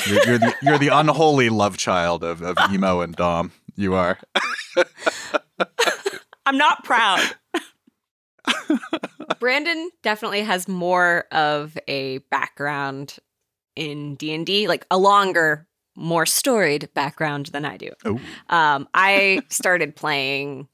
[0.07, 3.51] you're, you're, the you're the unholy love child of, of emo and dom.
[3.75, 4.19] You are.
[6.45, 7.23] I'm not proud.
[9.39, 13.17] Brandon definitely has more of a background
[13.75, 15.67] in D&D, like a longer
[16.01, 17.91] more storied background than I do.
[18.49, 20.67] Um, I started playing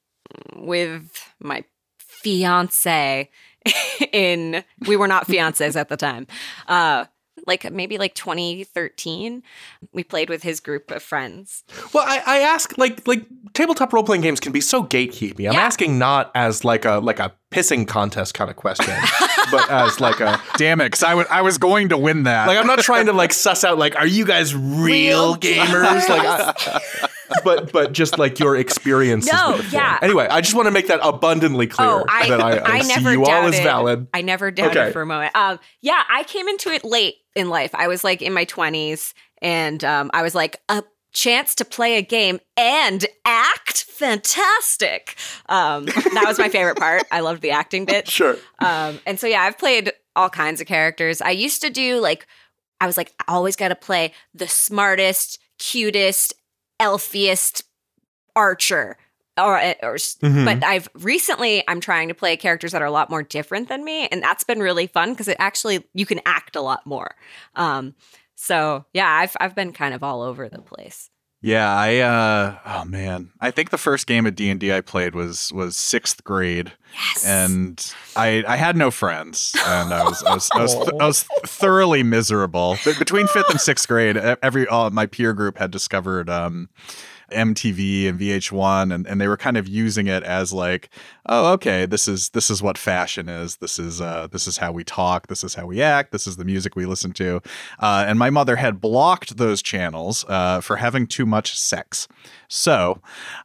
[0.55, 1.09] with
[1.39, 1.63] my
[1.97, 3.29] fiance
[4.11, 6.27] in we were not fiancés at the time.
[6.67, 7.05] Uh,
[7.47, 9.43] like maybe like 2013
[9.93, 14.21] we played with his group of friends well i, I ask like like tabletop role-playing
[14.21, 15.61] games can be so gatekeepy i'm yeah.
[15.61, 18.93] asking not as like a like a pissing contest kind of question
[19.51, 22.47] but as like a damn it because I, w- I was going to win that
[22.47, 26.09] like i'm not trying to like suss out like are you guys real, real gamers
[26.09, 27.09] like I,
[27.43, 29.31] but but just like your experiences.
[29.31, 29.99] No, yeah.
[30.01, 32.81] Anyway, I just want to make that abundantly clear oh, I, that I, I, I
[32.81, 34.07] see never you doubted, all as valid.
[34.13, 34.91] I never doubted okay.
[34.91, 35.35] for a moment.
[35.35, 37.71] Um, yeah, I came into it late in life.
[37.73, 41.97] I was like in my twenties, and um, I was like a chance to play
[41.97, 45.15] a game and act fantastic.
[45.49, 47.03] Um, that was my favorite part.
[47.11, 48.07] I loved the acting bit.
[48.17, 48.35] Sure.
[48.59, 51.21] Um, and so yeah, I've played all kinds of characters.
[51.21, 52.27] I used to do like
[52.79, 56.33] I was like, I always got to play the smartest, cutest,
[56.79, 57.63] elfiest
[58.35, 58.97] archer
[59.37, 60.45] or, eh, or mm-hmm.
[60.45, 63.83] but I've recently I'm trying to play characters that are a lot more different than
[63.83, 67.15] me and that's been really fun because it actually you can act a lot more.
[67.55, 67.95] Um
[68.35, 71.09] so yeah, I've I've been kind of all over the place.
[71.41, 73.29] Yeah, I uh oh man.
[73.39, 76.73] I think the first game of D&D I played was was 6th grade.
[76.93, 77.25] Yes.
[77.25, 81.23] And I I had no friends and I was I was I was, I was
[81.45, 82.77] thoroughly miserable.
[82.83, 86.69] Between 5th and 6th grade, every uh, my peer group had discovered um
[87.31, 90.89] MTV and VH1 and, and they were kind of using it as like,
[91.27, 93.57] oh, okay, this is this is what fashion is.
[93.57, 95.27] This is uh, this is how we talk.
[95.27, 96.11] This is how we act.
[96.11, 97.41] This is the music we listen to.
[97.79, 102.07] Uh, and my mother had blocked those channels uh, for having too much sex.
[102.47, 103.01] So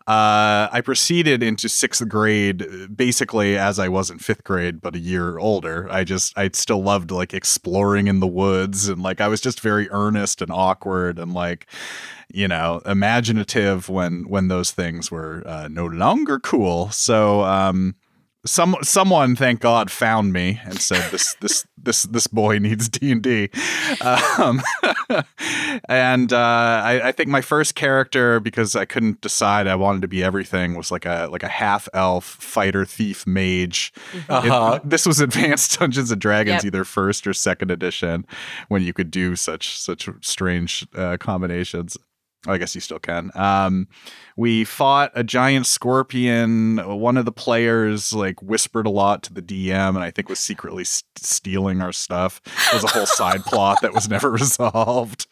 [0.06, 5.00] uh, I proceeded into sixth grade, basically as I was in fifth grade, but a
[5.00, 5.88] year older.
[5.90, 9.60] I just I still loved like exploring in the woods and like I was just
[9.60, 11.66] very earnest and awkward and like
[12.32, 16.90] you know imaginative when when those things were uh, no longer cool.
[16.90, 17.71] So um,
[18.44, 23.48] some someone thank god found me and said this this this this boy needs d&d
[24.00, 24.60] um,
[25.88, 30.08] and uh, I, I, think my first character because i couldn't decide i wanted to
[30.08, 33.92] be everything was like a like a half elf fighter thief mage
[34.28, 34.80] uh-huh.
[34.82, 36.64] it, this was advanced dungeons and dragons yep.
[36.64, 38.26] either first or second edition
[38.68, 41.96] when you could do such such strange uh, combinations
[42.46, 43.30] I guess you still can.
[43.34, 43.86] Um,
[44.36, 46.78] we fought a giant scorpion.
[46.78, 50.40] One of the players like whispered a lot to the DM, and I think was
[50.40, 52.40] secretly st- stealing our stuff.
[52.46, 55.26] It was a whole side plot that was never resolved.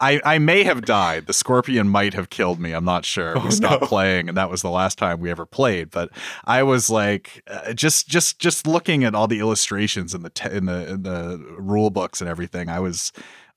[0.00, 1.26] I, I may have died.
[1.26, 2.72] The scorpion might have killed me.
[2.72, 3.34] I'm not sure.
[3.34, 3.88] We oh, stopped no.
[3.88, 5.90] playing, and that was the last time we ever played.
[5.90, 6.10] But
[6.44, 10.50] I was like, uh, just just just looking at all the illustrations in the te-
[10.50, 12.70] in the in the rule books and everything.
[12.70, 13.12] I was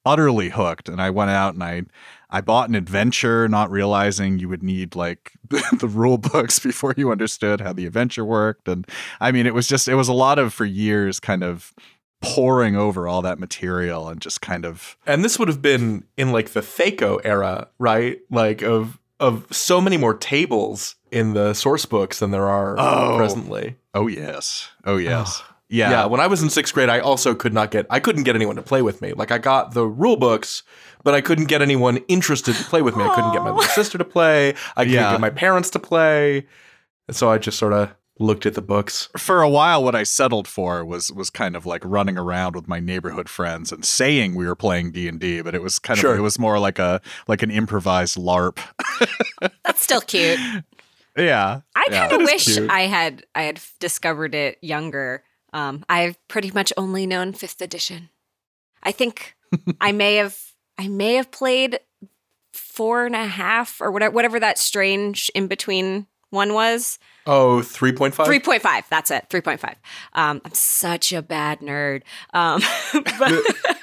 [0.05, 1.83] utterly hooked, and I went out and I
[2.29, 7.11] I bought an adventure, not realizing you would need like the rule books before you
[7.11, 8.67] understood how the adventure worked.
[8.67, 8.85] And
[9.19, 11.73] I mean, it was just, it was a lot of for years kind of
[12.21, 14.97] poring over all that material and just kind of.
[15.05, 18.19] And this would have been in like the THAC0 era, right?
[18.29, 23.15] Like of, of so many more tables in the source books than there are oh.
[23.17, 23.77] presently.
[23.93, 24.69] Oh, yes.
[24.83, 25.41] Oh, yes.
[25.43, 25.56] Ah.
[25.69, 25.89] Yeah.
[25.91, 26.05] Yeah.
[26.05, 28.55] When I was in sixth grade, I also could not get, I couldn't get anyone
[28.55, 29.13] to play with me.
[29.13, 30.63] Like I got the rule books,
[31.03, 33.03] but I couldn't get anyone interested to play with me.
[33.03, 34.49] I couldn't get my little sister to play.
[34.75, 35.11] I couldn't yeah.
[35.11, 36.47] get my parents to play.
[37.07, 39.09] And so I just sort of looked at the books.
[39.17, 42.67] For a while what I settled for was was kind of like running around with
[42.67, 46.13] my neighborhood friends and saying we were playing D&D, but it was kind sure.
[46.13, 48.59] of it was more like a like an improvised LARP.
[49.63, 50.39] That's still cute.
[51.17, 51.61] Yeah.
[51.75, 52.57] I kind of wish.
[52.57, 58.09] I had I had discovered it younger um, I've pretty much only known fifth edition.
[58.83, 59.35] I think
[59.81, 60.39] I may have
[60.77, 61.79] I may have played
[62.53, 66.99] four and a half or whatever whatever that strange in between one was.
[67.25, 68.13] Oh, 3.5?
[68.25, 68.83] 3.5.
[68.89, 69.27] That's it.
[69.29, 69.75] 3.5.
[70.13, 72.03] Um, I'm such a bad nerd.
[72.33, 72.61] Um,
[72.93, 73.76] but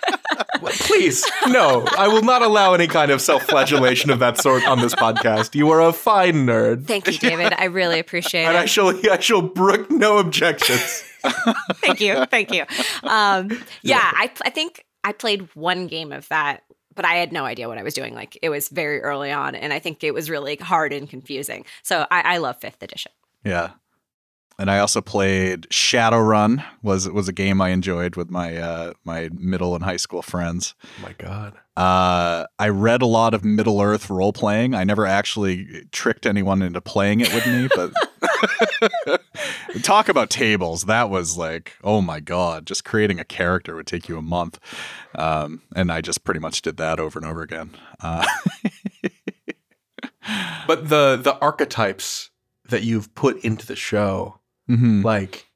[0.73, 1.85] Please, no.
[1.97, 5.55] I will not allow any kind of self flagellation of that sort on this podcast.
[5.55, 6.87] You are a fine nerd.
[6.87, 7.55] Thank you, David.
[7.57, 8.57] I really appreciate and it.
[8.57, 11.05] And I shall, I shall brook no objections.
[11.75, 12.25] thank you.
[12.27, 12.65] Thank you.
[13.03, 13.51] Um,
[13.83, 17.69] yeah, I, I think I played one game of that but I had no idea
[17.69, 18.15] what I was doing.
[18.15, 21.65] Like it was very early on, and I think it was really hard and confusing.
[21.83, 23.13] So I, I love fifth edition.
[23.45, 23.71] Yeah,
[24.59, 26.65] and I also played Shadowrun.
[26.83, 30.75] was was a game I enjoyed with my uh, my middle and high school friends.
[30.85, 31.55] Oh my god!
[31.77, 34.75] Uh, I read a lot of Middle Earth role playing.
[34.75, 39.21] I never actually tricked anyone into playing it with me, but
[39.83, 40.85] talk about tables.
[40.85, 42.67] That was like, oh my god!
[42.67, 44.61] Just creating a character would take you a month,
[45.17, 47.71] um, and I just pretty much did that over and over again.
[48.01, 48.25] Uh,
[50.69, 52.31] but the the archetypes
[52.69, 55.03] that you've put into the show Mm-hmm.
[55.03, 55.47] Like,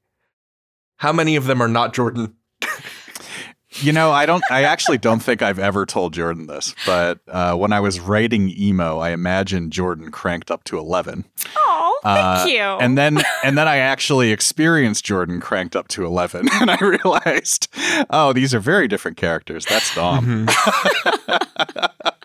[0.97, 2.35] how many of them are not Jordan?
[3.71, 4.43] you know, I don't.
[4.51, 8.49] I actually don't think I've ever told Jordan this, but uh, when I was writing
[8.49, 11.25] emo, I imagined Jordan cranked up to eleven.
[11.55, 12.59] Oh, thank uh, you.
[12.59, 17.67] And then, and then I actually experienced Jordan cranked up to eleven, and I realized,
[18.09, 19.65] oh, these are very different characters.
[19.65, 20.47] That's Dom.
[20.47, 22.09] Mm-hmm.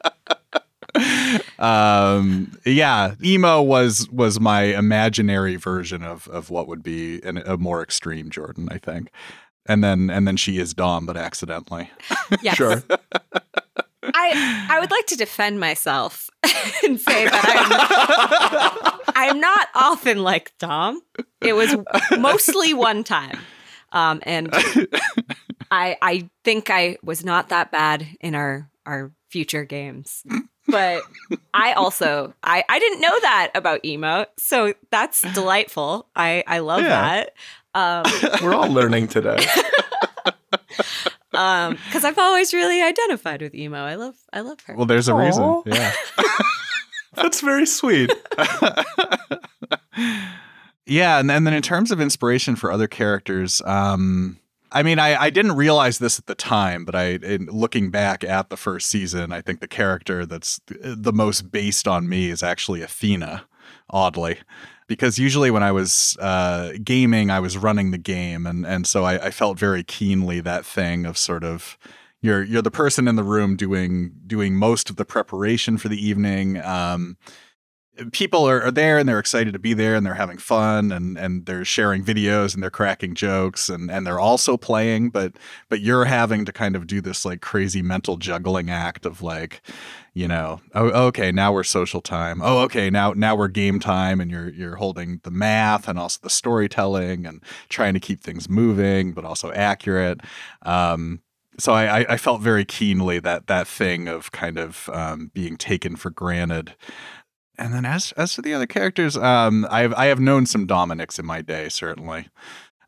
[1.59, 7.57] um, yeah, emo was was my imaginary version of of what would be an, a
[7.57, 9.11] more extreme Jordan, I think.
[9.67, 11.91] And then and then she is Dom, but accidentally.
[12.43, 12.57] Yes.
[12.57, 12.83] sure.
[14.03, 16.29] I I would like to defend myself
[16.85, 21.01] and say that I'm I'm not often like Dom.
[21.41, 21.75] It was
[22.19, 23.39] mostly one time.
[23.93, 24.51] Um, and
[25.71, 30.23] I I think I was not that bad in our our future games
[30.67, 31.03] but
[31.53, 36.09] I also I I didn't know that about emo, so that's delightful.
[36.17, 36.89] I I love yeah.
[36.89, 37.35] that.
[37.75, 38.05] Um,
[38.43, 39.45] We're all learning today.
[41.35, 43.79] um, because I've always really identified with emo.
[43.79, 44.75] I love I love her.
[44.77, 45.27] Well, there's a Aww.
[45.27, 45.63] reason.
[45.67, 45.93] Yeah,
[47.15, 48.13] that's very sweet.
[50.87, 54.39] yeah, and, and then in terms of inspiration for other characters, um,
[54.75, 58.25] I mean, I, I didn't realize this at the time, but I, in looking back
[58.25, 62.43] at the first season, I think the character that's the most based on me is
[62.43, 63.47] actually Athena,
[63.89, 64.41] oddly.
[64.89, 69.05] Because usually when I was uh, gaming, I was running the game, and and so
[69.05, 71.79] I, I felt very keenly that thing of sort of
[72.21, 76.07] you're you're the person in the room doing doing most of the preparation for the
[76.07, 76.61] evening.
[76.61, 77.17] Um,
[78.13, 81.17] people are, are, there and they're excited to be there and they're having fun and
[81.17, 85.33] and they're sharing videos and they're cracking jokes and and they're also playing but
[85.69, 89.63] but you're having to kind of do this like crazy mental juggling act of like
[90.13, 92.41] you know oh okay now we're social time.
[92.43, 96.19] Oh okay now now we're game time and you're you're holding the math and also
[96.23, 100.21] the storytelling and trying to keep things moving but also accurate.
[100.63, 101.21] Um,
[101.59, 105.95] so I, I felt very keenly that that thing of kind of um, being taken
[105.97, 106.75] for granted
[107.59, 110.67] and then as as for the other characters, um, I have I have known some
[110.67, 112.29] Dominics in my day, certainly.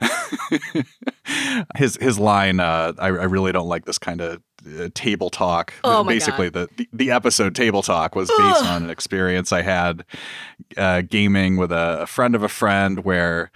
[1.77, 4.43] his his line, uh, I, I really don't like this kind of
[4.79, 5.73] uh, table talk.
[5.85, 6.69] Oh my Basically, God.
[6.77, 10.05] the, the episode table talk was based on an experience I had
[10.77, 13.51] uh, gaming with a, a friend of a friend where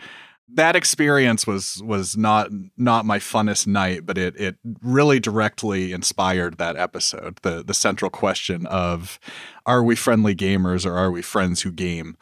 [0.54, 6.58] that experience was was not not my funnest night, but it it really directly inspired
[6.58, 7.38] that episode.
[7.42, 9.18] The the central question of
[9.66, 12.16] are we friendly gamers or are we friends who game?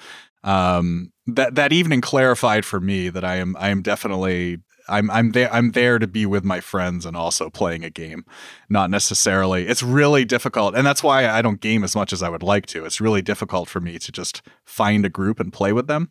[0.45, 4.59] Um, that that evening clarified for me that I am I am definitely
[4.89, 8.25] I'm I'm there I'm there to be with my friends and also playing a game,
[8.69, 9.67] not necessarily.
[9.67, 12.67] It's really difficult, and that's why I don't game as much as I would like
[12.67, 12.85] to.
[12.85, 16.11] It's really difficult for me to just find a group and play with them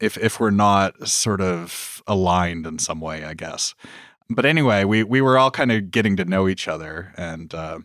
[0.00, 3.74] if if we're not sort of aligned in some way, I guess.
[4.28, 7.80] But anyway, we we were all kind of getting to know each other, and uh,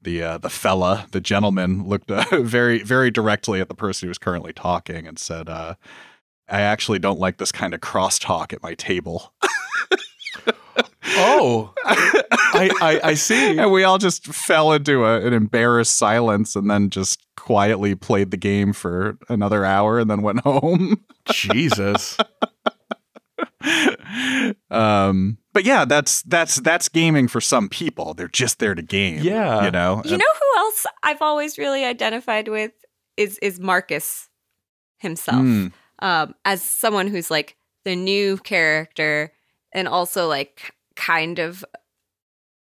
[0.00, 4.10] the uh, the fella, the gentleman, looked uh, very very directly at the person who
[4.10, 5.74] was currently talking and said, uh,
[6.48, 9.32] "I actually don't like this kind of crosstalk at my table."
[11.14, 13.58] Oh, I, I, I see.
[13.58, 18.30] and we all just fell into a, an embarrassed silence and then just quietly played
[18.30, 21.04] the game for another hour and then went home.
[21.30, 22.16] Jesus.
[24.70, 28.14] um, but yeah, that's that's that's gaming for some people.
[28.14, 29.20] They're just there to game.
[29.22, 29.64] Yeah.
[29.64, 30.02] you know.
[30.04, 32.72] You know who else I've always really identified with
[33.16, 34.28] is is Marcus
[34.98, 35.42] himself.
[35.42, 35.72] Mm.
[35.98, 39.32] Um, as someone who's like the new character
[39.72, 41.64] and also like kind of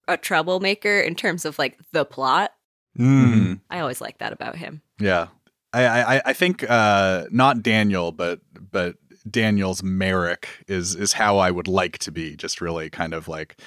[0.09, 2.53] a troublemaker in terms of like the plot.
[2.99, 3.61] Mm.
[3.71, 4.83] I always like that about him.
[5.01, 5.29] Yeah,
[5.73, 8.97] I I, I think uh, not Daniel, but but
[9.29, 12.37] Daniel's Merrick is is how I would like to be.
[12.37, 13.61] Just really kind of like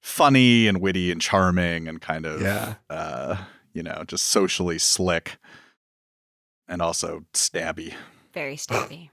[0.00, 2.74] funny and witty and charming and kind of Yeah.
[2.90, 3.36] uh,
[3.72, 5.36] you know just socially slick
[6.66, 7.94] and also stabby.
[8.34, 9.10] Very stabby.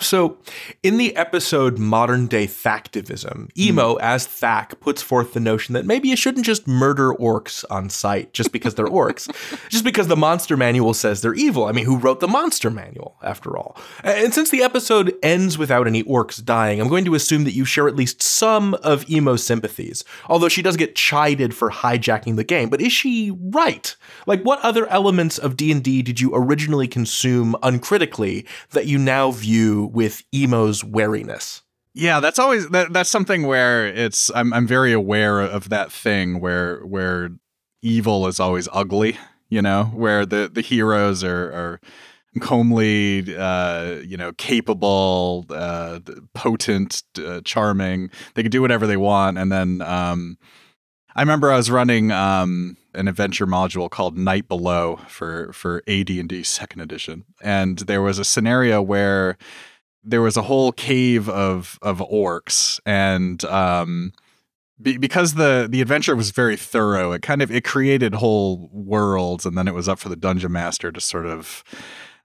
[0.00, 0.38] So,
[0.82, 4.00] in the episode Modern Day Thactivism, Emo, hmm.
[4.00, 8.32] as Thack, puts forth the notion that maybe you shouldn't just murder orcs on sight
[8.32, 9.30] just because they're orcs,
[9.68, 11.66] just because the monster manual says they're evil.
[11.66, 13.76] I mean, who wrote the monster manual, after all?
[14.02, 17.64] And since the episode ends without any orcs dying, I'm going to assume that you
[17.64, 22.42] share at least some of Emo's sympathies, although she does get chided for hijacking the
[22.42, 22.68] game.
[22.68, 23.94] But is she right?
[24.26, 29.83] Like, what other elements of D&D did you originally consume uncritically that you now view
[29.86, 31.62] with Emo's wariness?
[31.94, 36.40] Yeah, that's always that, that's something where it's I'm I'm very aware of that thing
[36.40, 37.30] where where
[37.82, 39.16] evil is always ugly,
[39.48, 41.80] you know, where the the heroes are are
[42.40, 46.00] comely, uh, you know, capable, uh,
[46.34, 48.10] potent, uh, charming.
[48.34, 50.36] They can do whatever they want, and then um,
[51.14, 56.42] I remember I was running um, an adventure module called Night Below for for AD&D
[56.42, 59.36] Second Edition, and there was a scenario where
[60.04, 64.12] there was a whole cave of of orcs, and um,
[64.80, 69.46] be, because the the adventure was very thorough, it kind of it created whole worlds,
[69.46, 71.64] and then it was up for the dungeon master to sort of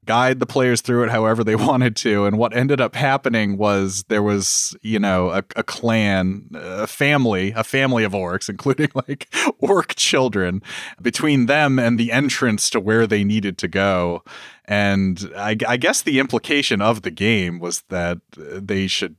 [0.10, 2.26] guide the players through it however they wanted to.
[2.26, 7.53] And what ended up happening was there was, you know, a, a clan, a family,
[7.55, 10.64] a family of orcs, including like orc children,
[10.99, 14.24] between them and the entrance to where they needed to go.
[14.66, 19.16] And I, I guess the implication of the game was that they should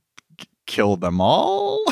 [0.70, 1.82] kill them all.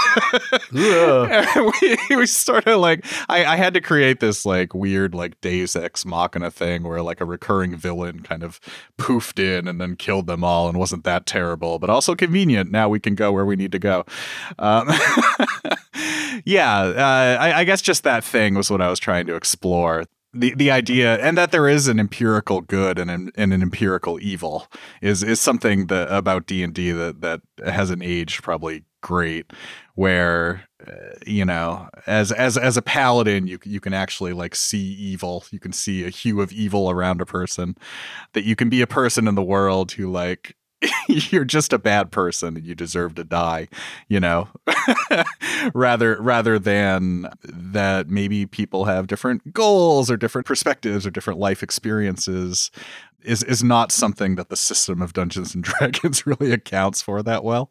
[0.72, 1.72] Ugh.
[1.82, 5.74] we, we sort of like I, I had to create this like weird like Deus
[5.74, 8.60] Ex Machina thing where like a recurring villain kind of
[8.96, 12.70] poofed in and then killed them all and wasn't that terrible, but also convenient.
[12.70, 14.04] Now we can go where we need to go.
[14.60, 14.88] Um,
[16.44, 20.04] yeah, uh, I, I guess just that thing was what I was trying to explore.
[20.34, 24.20] The, the idea and that there is an empirical good and an, and an empirical
[24.20, 24.66] evil
[25.00, 29.52] is is something that about D and D that that hasn't aged probably great
[29.94, 30.92] where uh,
[31.26, 35.44] you know as as as a paladin you you can actually like see evil.
[35.50, 37.74] You can see a hue of evil around a person
[38.34, 40.56] that you can be a person in the world who like
[41.08, 43.66] you're just a bad person and you deserve to die
[44.08, 44.48] you know
[45.74, 51.62] rather rather than that maybe people have different goals or different perspectives or different life
[51.62, 52.70] experiences
[53.22, 57.44] is is not something that the system of Dungeons and Dragons really accounts for that
[57.44, 57.70] well.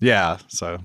[0.00, 0.78] Yeah, so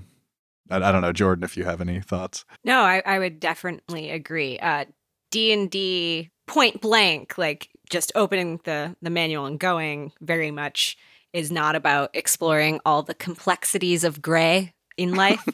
[0.70, 2.44] I, I don't know, Jordan, if you have any thoughts.
[2.64, 4.58] No, I, I would definitely agree.
[4.58, 4.86] Uh,
[5.30, 10.96] D and D point blank, like just opening the the manual and going, very much
[11.32, 15.46] is not about exploring all the complexities of gray in life.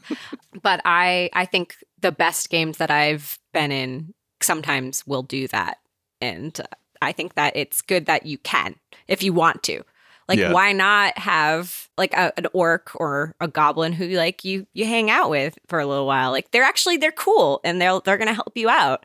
[0.62, 5.78] but I I think the best games that I've been in sometimes will do that,
[6.20, 6.64] and uh,
[7.00, 8.76] I think that it's good that you can
[9.08, 9.82] if you want to.
[10.28, 10.52] Like, Yeah.
[10.52, 15.10] why not have like a, an orc or a goblin who like you you hang
[15.10, 16.30] out with for a little while?
[16.30, 19.04] Like, they're actually they're cool and they'll they're gonna help you out.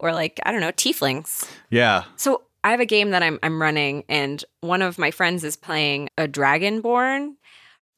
[0.00, 1.48] Or like I don't know, tieflings.
[1.70, 2.04] Yeah.
[2.16, 5.56] So I have a game that I'm I'm running, and one of my friends is
[5.56, 7.34] playing a Dragonborn,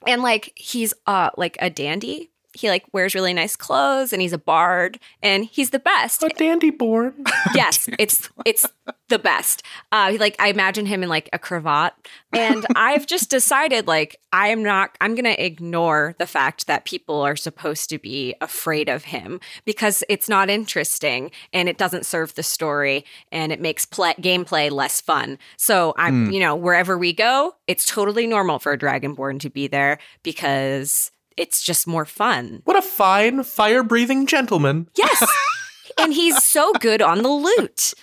[0.06, 2.32] and like he's uh like a dandy.
[2.56, 6.22] He like wears really nice clothes, and he's a bard, and he's the best.
[6.22, 7.24] A dandy born.
[7.54, 8.66] yes, it's it's
[9.08, 9.62] the best.
[9.92, 11.94] Uh, like I imagine him in like a cravat,
[12.32, 14.96] and I've just decided like I am not.
[15.00, 20.02] I'm gonna ignore the fact that people are supposed to be afraid of him because
[20.08, 25.00] it's not interesting and it doesn't serve the story and it makes play gameplay less
[25.00, 25.38] fun.
[25.56, 29.66] So I'm, you know, wherever we go, it's totally normal for a dragonborn to be
[29.66, 32.62] there because it's just more fun.
[32.64, 34.88] What a fine, fire breathing gentleman.
[34.96, 35.24] Yes.
[35.98, 37.94] and he's so good on the loot.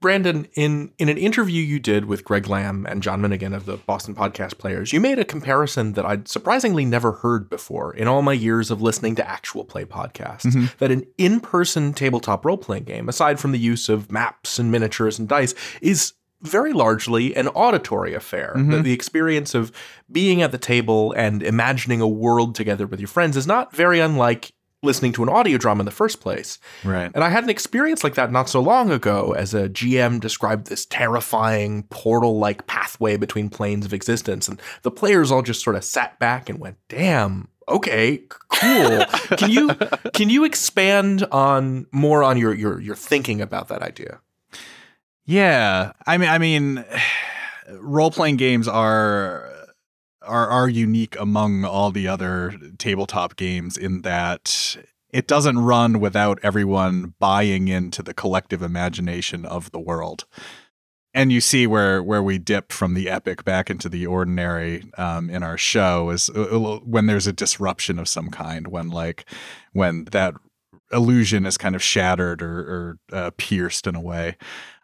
[0.00, 3.76] Brandon, in, in an interview you did with Greg Lam and John Minigan of the
[3.76, 8.22] Boston Podcast Players, you made a comparison that I'd surprisingly never heard before in all
[8.22, 10.46] my years of listening to actual play podcasts.
[10.46, 10.66] Mm-hmm.
[10.78, 14.70] That an in person tabletop role playing game, aside from the use of maps and
[14.70, 16.12] miniatures and dice, is
[16.42, 18.52] very largely an auditory affair.
[18.54, 18.82] The, mm-hmm.
[18.82, 19.72] the experience of
[20.10, 24.00] being at the table and imagining a world together with your friends is not very
[24.00, 26.58] unlike listening to an audio drama in the first place.
[26.84, 27.10] Right.
[27.14, 30.68] And I had an experience like that not so long ago as a GM described
[30.68, 34.48] this terrifying portal like pathway between planes of existence.
[34.48, 37.48] And the players all just sort of sat back and went, damn.
[37.68, 39.04] Okay, cool.
[39.36, 39.68] can you
[40.14, 44.20] can you expand on more on your your your thinking about that idea?
[45.26, 46.84] Yeah, I mean, I mean,
[47.80, 49.52] role playing games are
[50.22, 54.76] are are unique among all the other tabletop games in that
[55.10, 60.24] it doesn't run without everyone buying into the collective imagination of the world.
[61.14, 65.30] And you see where where we dip from the epic back into the ordinary um,
[65.30, 69.24] in our show is uh, when there's a disruption of some kind, when like
[69.72, 70.34] when that
[70.92, 74.36] illusion is kind of shattered or, or uh, pierced in a way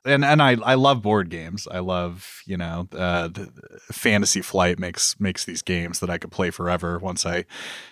[0.05, 1.69] and and I I love board games.
[1.71, 3.51] I love you know uh, the,
[3.93, 7.45] Fantasy Flight makes makes these games that I could play forever once I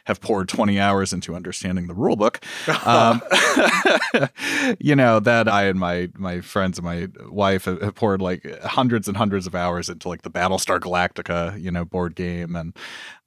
[0.05, 2.45] have poured twenty hours into understanding the rule book.
[2.85, 3.23] Um,
[4.81, 8.47] you know that I and my my friends and my wife have, have poured like
[8.63, 12.77] hundreds and hundreds of hours into like the Battlestar Galactica you know board game and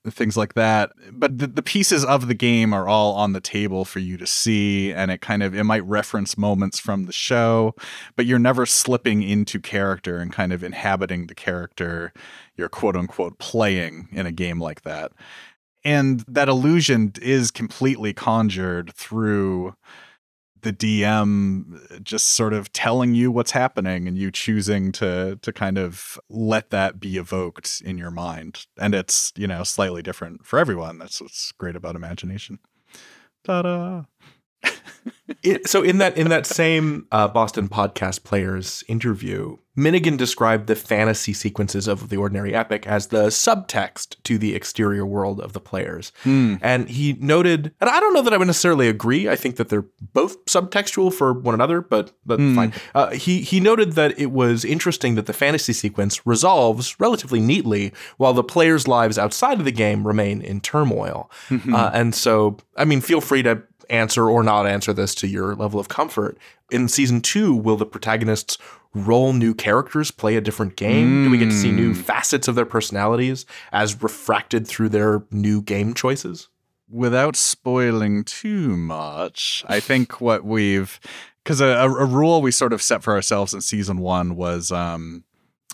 [0.09, 0.91] things like that.
[1.11, 4.27] But the, the pieces of the game are all on the table for you to
[4.27, 7.75] see, and it kind of it might reference moments from the show,
[8.15, 12.13] but you're never slipping into character and kind of inhabiting the character
[12.55, 15.11] you're quote unquote playing in a game like that.
[15.83, 19.75] And that illusion is completely conjured through
[20.63, 25.53] the DM uh, just sort of telling you what's happening and you choosing to to
[25.53, 28.65] kind of let that be evoked in your mind.
[28.77, 30.97] And it's, you know, slightly different for everyone.
[30.97, 32.59] That's what's great about imagination.
[33.43, 34.03] Ta-da.
[35.41, 40.75] It, so in that in that same uh, Boston podcast players interview, Minigan described the
[40.75, 45.59] fantasy sequences of the ordinary epic as the subtext to the exterior world of the
[45.59, 46.11] players.
[46.23, 46.55] Hmm.
[46.61, 49.27] And he noted, and I don't know that I would necessarily agree.
[49.27, 52.55] I think that they're both subtextual for one another, but but Hmm.
[52.55, 52.73] fine.
[52.93, 57.91] Uh, he he noted that it was interesting that the fantasy sequence resolves relatively neatly,
[58.17, 61.29] while the players' lives outside of the game remain in turmoil.
[61.51, 65.55] Uh, and so, I mean, feel free to answer or not answer this to your
[65.55, 66.37] level of comfort.
[66.71, 68.57] In season two, will the protagonists
[68.93, 71.23] roll new characters, play a different game?
[71.25, 75.61] Do we get to see new facets of their personalities as refracted through their new
[75.61, 76.49] game choices?
[76.93, 80.99] without spoiling too much, I think what we've
[81.43, 84.71] because a, a, a rule we sort of set for ourselves in season one was
[84.71, 85.23] um,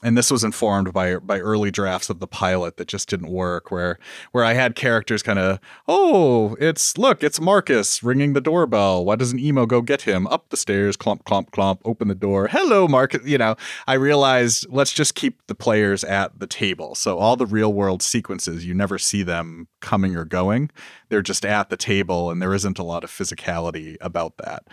[0.02, 3.72] and this was informed by by early drafts of the pilot that just didn't work
[3.72, 3.98] where
[4.32, 9.06] where I had characters kind of oh it's look it's Marcus ringing the doorbell.
[9.06, 10.28] Why doesn't emo go get him?
[10.28, 12.48] Up the stairs clump clump clump open the door.
[12.48, 13.56] Hello Marcus you know.
[13.88, 16.96] I realized let's just keep the players at the table.
[16.96, 20.72] So all the real world sequences you never see them coming or going.
[21.10, 24.68] They're just at the table and there isn't a lot of physicality about that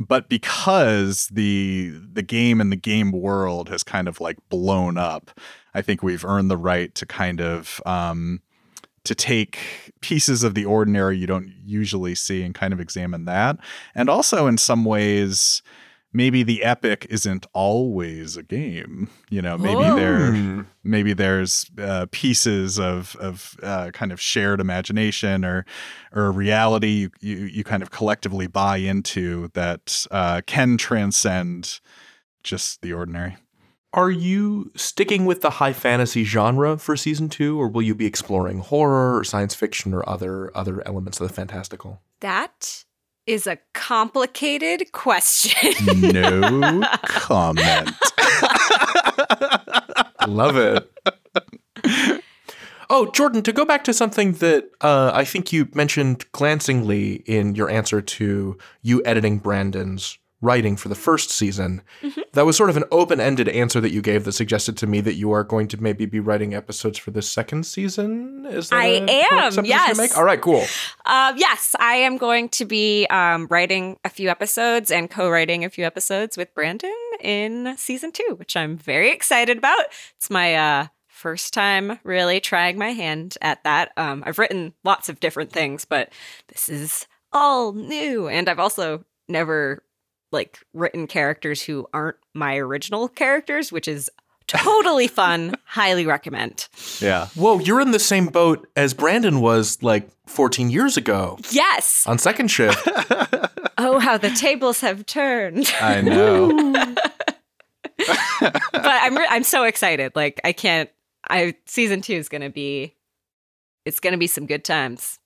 [0.00, 5.30] but because the the game and the game world has kind of like blown up
[5.74, 8.40] i think we've earned the right to kind of um
[9.04, 9.58] to take
[10.00, 13.56] pieces of the ordinary you don't usually see and kind of examine that.
[13.94, 15.62] And also in some ways
[16.12, 19.96] maybe the epic isn't always a game you know maybe Oh.
[19.96, 20.60] there Hmm.
[20.82, 25.64] maybe there's uh, pieces of of uh, kind of shared imagination or
[26.12, 31.80] or reality you, you you kind of collectively buy into that uh, can transcend
[32.42, 33.36] just the ordinary.
[33.92, 38.06] Are you sticking with the high fantasy genre for season two, or will you be
[38.06, 42.00] exploring horror or science fiction or other other elements of the fantastical?
[42.20, 42.84] That
[43.30, 45.72] is a complicated question.
[46.10, 47.90] No comment.
[50.26, 52.22] Love it.
[52.90, 57.54] oh, Jordan, to go back to something that uh, I think you mentioned glancingly in
[57.54, 61.82] your answer to you editing Brandon's writing for the first season,
[62.32, 65.00] that was sort of an open ended answer that you gave that suggested to me
[65.00, 68.46] that you are going to maybe be writing episodes for the second season.
[68.46, 69.96] Is that I am, yes.
[69.96, 70.16] make?
[70.16, 70.64] All right, cool.
[71.04, 75.70] Uh, yes, I am going to be um, writing a few episodes and co-writing a
[75.70, 79.84] few episodes with Brandon in season two, which I'm very excited about.
[80.16, 83.92] It's my uh, first time really trying my hand at that.
[83.98, 86.10] Um, I've written lots of different things, but
[86.48, 89.82] this is all new, and I've also never
[90.32, 94.10] like written characters who aren't my original characters, which is
[94.46, 95.54] totally fun.
[95.64, 96.68] Highly recommend.
[97.00, 97.26] Yeah.
[97.36, 102.04] Whoa, you're in the same boat as Brandon was like 14 years ago Yes.
[102.06, 102.86] on second shift.
[103.82, 105.72] Oh, how the tables have turned.
[105.80, 106.50] I know.
[107.96, 110.12] but I'm re- I'm so excited.
[110.14, 110.90] Like I can't.
[111.30, 112.94] I season two is gonna be.
[113.86, 115.18] It's gonna be some good times.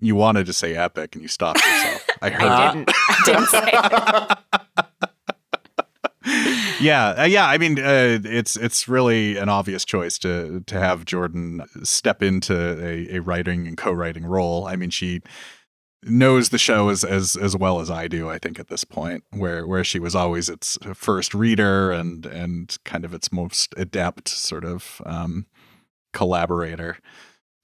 [0.00, 1.97] You wanted to say epic and you stopped yourself.
[2.22, 2.42] I heard.
[2.42, 2.90] I didn't.
[3.08, 4.34] I didn't say.
[6.80, 7.48] Yeah, uh, yeah.
[7.48, 12.54] I mean, uh, it's it's really an obvious choice to to have Jordan step into
[12.54, 14.66] a, a writing and co-writing role.
[14.66, 15.22] I mean, she
[16.04, 18.30] knows the show as as as well as I do.
[18.30, 22.76] I think at this point, where where she was always its first reader and and
[22.84, 25.46] kind of its most adept sort of um,
[26.12, 26.98] collaborator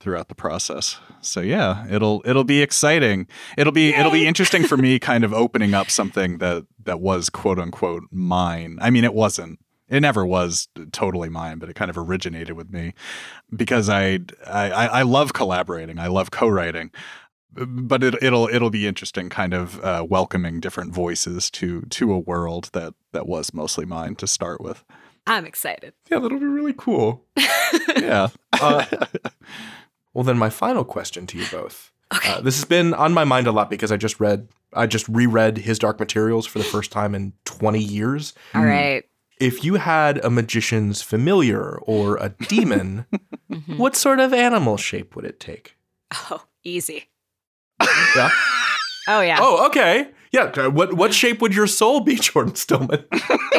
[0.05, 0.98] throughout the process.
[1.22, 3.26] So yeah, it'll it'll be exciting.
[3.59, 7.30] It'll be it'll be interesting for me kind of opening up something that that was
[7.30, 8.78] quote unquote mine.
[8.80, 9.59] I mean it wasn't.
[9.88, 12.94] It never was totally mine, but it kind of originated with me
[13.55, 15.98] because I I I love collaborating.
[15.98, 16.90] I love co-writing.
[17.57, 22.18] But it, it'll it'll be interesting, kind of uh, welcoming different voices to to a
[22.18, 24.82] world that that was mostly mine to start with.
[25.26, 25.94] I'm excited.
[26.11, 27.24] yeah, that'll be really cool.
[27.96, 28.28] Yeah,
[28.61, 28.84] Uh,
[30.14, 31.90] well, then my final question to you both.
[32.10, 35.08] Uh, this has been on my mind a lot because I just read, I just
[35.08, 38.34] reread His Dark Materials for the first time in 20 years.
[38.54, 39.04] All right.
[39.40, 43.06] If you had a magician's familiar or a demon,
[43.76, 45.76] what sort of animal shape would it take?
[46.30, 47.08] Oh, easy.
[48.16, 48.30] Yeah.
[49.06, 49.36] Oh yeah.
[49.38, 50.08] Oh, okay.
[50.35, 50.51] Yeah.
[50.64, 53.05] uh, What what shape would your soul be, Jordan Stillman?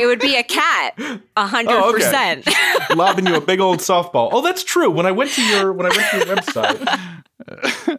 [0.02, 0.98] It would be a cat.
[1.38, 2.04] A hundred Oh, okay.
[2.04, 2.48] percent.
[2.96, 4.30] Lobbing you a big old softball.
[4.32, 4.90] Oh, that's true.
[4.90, 6.80] When I went to your when I went to your website,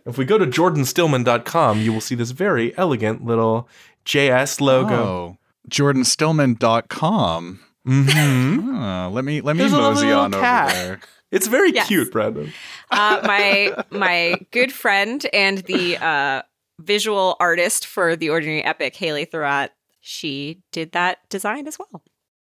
[0.07, 3.68] if we go to jordanstillman.com, you will see this very elegant little
[4.05, 4.95] JS logo.
[4.95, 5.37] Oh,
[5.70, 7.61] jordanstillman.com.
[7.87, 8.77] Mm-hmm.
[8.77, 10.70] Oh, let me let me There's a mosey little on cat.
[10.72, 11.01] over there.
[11.31, 11.89] It's very Yes.
[11.89, 12.53] cute, Brandon.
[12.91, 16.43] Uh, my my good friend and the uh,
[16.81, 19.70] visual artist for the Ordinary Epic, Haley Thurrott,
[20.01, 22.03] she did that design as well.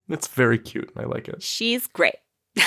[0.10, 0.92] It's very cute.
[0.98, 1.44] I like it.
[1.44, 2.16] She's great.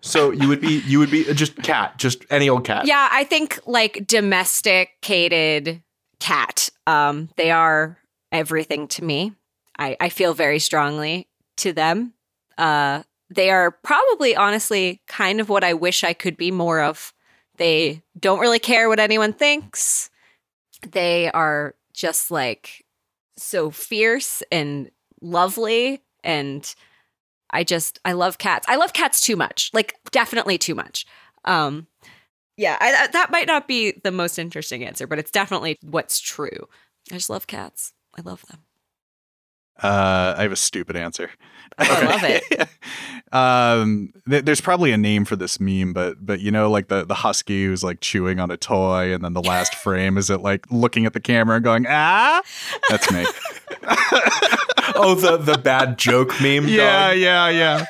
[0.00, 2.86] So you would be you would be just cat, just any old cat.
[2.86, 5.82] Yeah, I think like domesticated
[6.20, 6.68] cat.
[6.86, 7.98] Um, they are
[8.30, 9.32] everything to me.
[9.78, 11.28] I, I feel very strongly
[11.58, 12.14] to them.
[12.56, 17.12] Uh, they are probably honestly kind of what I wish I could be more of.
[17.56, 20.10] They don't really care what anyone thinks.
[20.90, 22.84] They are just like
[23.36, 26.74] so fierce and lovely and
[27.50, 28.66] I just I love cats.
[28.68, 29.70] I love cats too much.
[29.72, 31.06] Like definitely too much.
[31.44, 31.86] Um
[32.56, 36.20] yeah, I, that- that might not be the most interesting answer, but it's definitely what's
[36.20, 36.68] true.
[37.10, 37.92] I just love cats.
[38.16, 38.60] I love them.
[39.82, 41.30] Uh, I have a stupid answer.
[41.78, 42.68] I love it.
[43.32, 47.04] um, th- there's probably a name for this meme, but but you know, like the
[47.04, 50.40] the husky who's like chewing on a toy, and then the last frame is it
[50.40, 52.42] like looking at the camera and going ah.
[52.88, 53.24] That's me.
[54.94, 56.68] oh, the the bad joke meme.
[56.68, 57.18] yeah, dog?
[57.18, 57.86] yeah, yeah.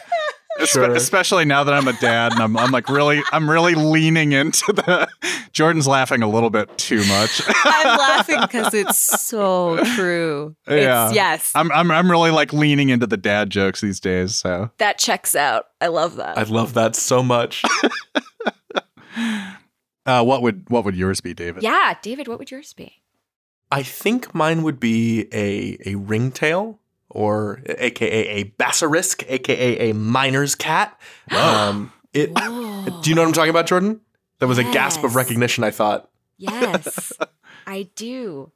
[0.61, 0.94] Espe- Sure.
[0.94, 4.72] Especially now that I'm a dad and I'm, I'm like really I'm really leaning into
[4.72, 5.09] the
[5.53, 7.40] Jordan's laughing a little bit too much.
[7.64, 10.55] I'm laughing because it's so true.
[10.68, 11.07] Yeah.
[11.07, 14.36] It's, yes, I'm, I'm I'm really like leaning into the dad jokes these days.
[14.36, 15.66] So that checks out.
[15.80, 16.36] I love that.
[16.36, 17.64] I love that so much.
[20.07, 21.62] uh, what would what would yours be, David?
[21.62, 23.03] yeah, David, what would yours be?
[23.70, 26.78] I think mine would be a a ringtail
[27.12, 30.98] or aka a bassarisk, aka a miner's cat.
[31.30, 32.34] Um, it.
[32.34, 34.00] Do you know what I'm talking about, Jordan?
[34.40, 35.62] That was a gasp of recognition.
[35.62, 36.10] I thought.
[36.38, 37.12] Yes,
[37.66, 38.50] I do.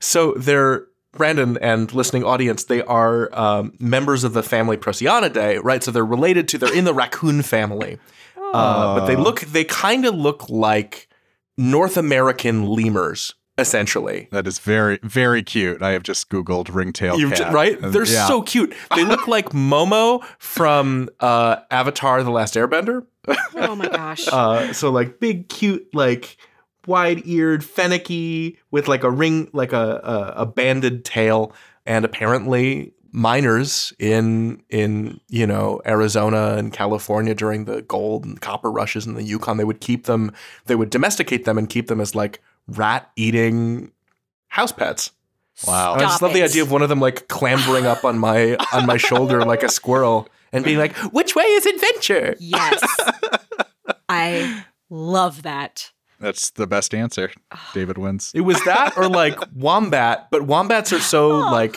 [0.00, 2.64] So they're Brandon and listening audience.
[2.64, 5.24] They are um, members of the family Procyon
[5.62, 5.82] right?
[5.82, 6.58] So they're related to.
[6.58, 7.98] They're in the raccoon family,
[8.36, 9.40] uh, but they look.
[9.40, 11.08] They kind of look like
[11.56, 14.28] North American lemurs, essentially.
[14.30, 15.82] That is very very cute.
[15.82, 17.48] I have just googled ringtail You've cat.
[17.50, 17.78] ju- right?
[17.80, 18.26] And They're yeah.
[18.26, 18.74] so cute.
[18.94, 23.04] They look like Momo from uh, Avatar: The Last Airbender.
[23.54, 24.26] Oh my gosh.
[24.32, 26.38] Uh, so like big, cute, like
[26.86, 30.00] wide-eared, finicky, with like a ring, like a,
[30.36, 31.52] a a banded tail,
[31.84, 38.70] and apparently miners in in you know Arizona and California during the gold and copper
[38.70, 40.32] rushes in the Yukon, they would keep them,
[40.66, 43.92] they would domesticate them and keep them as like rat-eating
[44.48, 45.10] house pets.
[45.66, 45.94] Wow.
[45.94, 48.56] I just Stop love the idea of one of them like clambering up on my
[48.72, 52.80] on my shoulder like a squirrel and being like, "Which way is adventure?" yes,
[54.08, 55.90] I love that.
[56.20, 57.30] That's the best answer.
[57.74, 58.32] David wins.
[58.34, 61.76] It was that or like wombat, but wombats are so like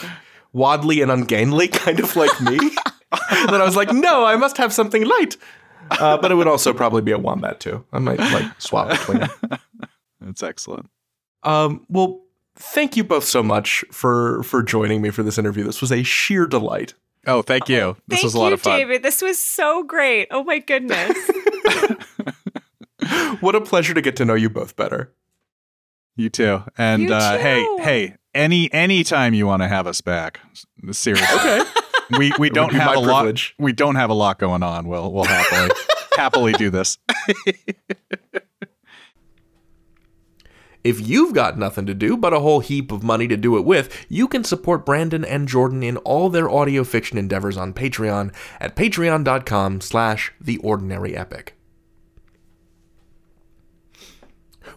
[0.52, 2.58] waddly and ungainly, kind of like me.
[3.10, 5.36] that I was like, no, I must have something light.
[5.90, 7.84] Uh, but it would also probably be a wombat too.
[7.92, 9.30] I might like swap between them.
[10.24, 10.88] That's excellent.
[11.42, 12.22] Um, well,
[12.56, 15.64] thank you both so much for for joining me for this interview.
[15.64, 16.94] This was a sheer delight.
[17.26, 17.96] Oh, thank you.
[18.08, 18.78] This Thank was a lot you, of fun.
[18.78, 19.02] David.
[19.04, 20.26] This was so great.
[20.30, 21.16] Oh my goodness.
[23.40, 25.12] What a pleasure to get to know you both better.
[26.14, 26.62] You too.
[26.78, 27.78] And You uh, hey, too.
[27.80, 30.40] hey, any any time you want to have us back,
[30.90, 31.36] seriously.
[31.36, 31.62] Okay.
[32.18, 33.52] We we don't have my a lot.
[33.58, 34.86] We don't have a lot going on.
[34.86, 35.70] We'll we'll happily
[36.16, 36.98] happily do this.
[40.84, 43.64] If you've got nothing to do but a whole heap of money to do it
[43.64, 48.34] with, you can support Brandon and Jordan in all their audio fiction endeavors on Patreon
[48.58, 51.56] at patreon.com slash the ordinary epic.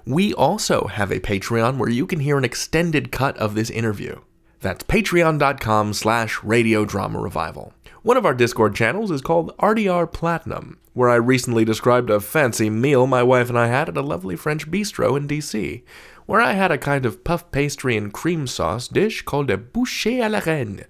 [0.06, 4.22] We also have a Patreon where you can hear an extended cut of this interview.
[4.60, 7.74] That's patreon.com slash radio drama revival.
[8.04, 12.70] One of our Discord channels is called RDR Platinum, where I recently described a fancy
[12.70, 15.84] meal my wife and I had at a lovely French bistro in DC,
[16.26, 20.20] where I had a kind of puff pastry and cream sauce dish called a bouchée
[20.20, 20.86] à la reine,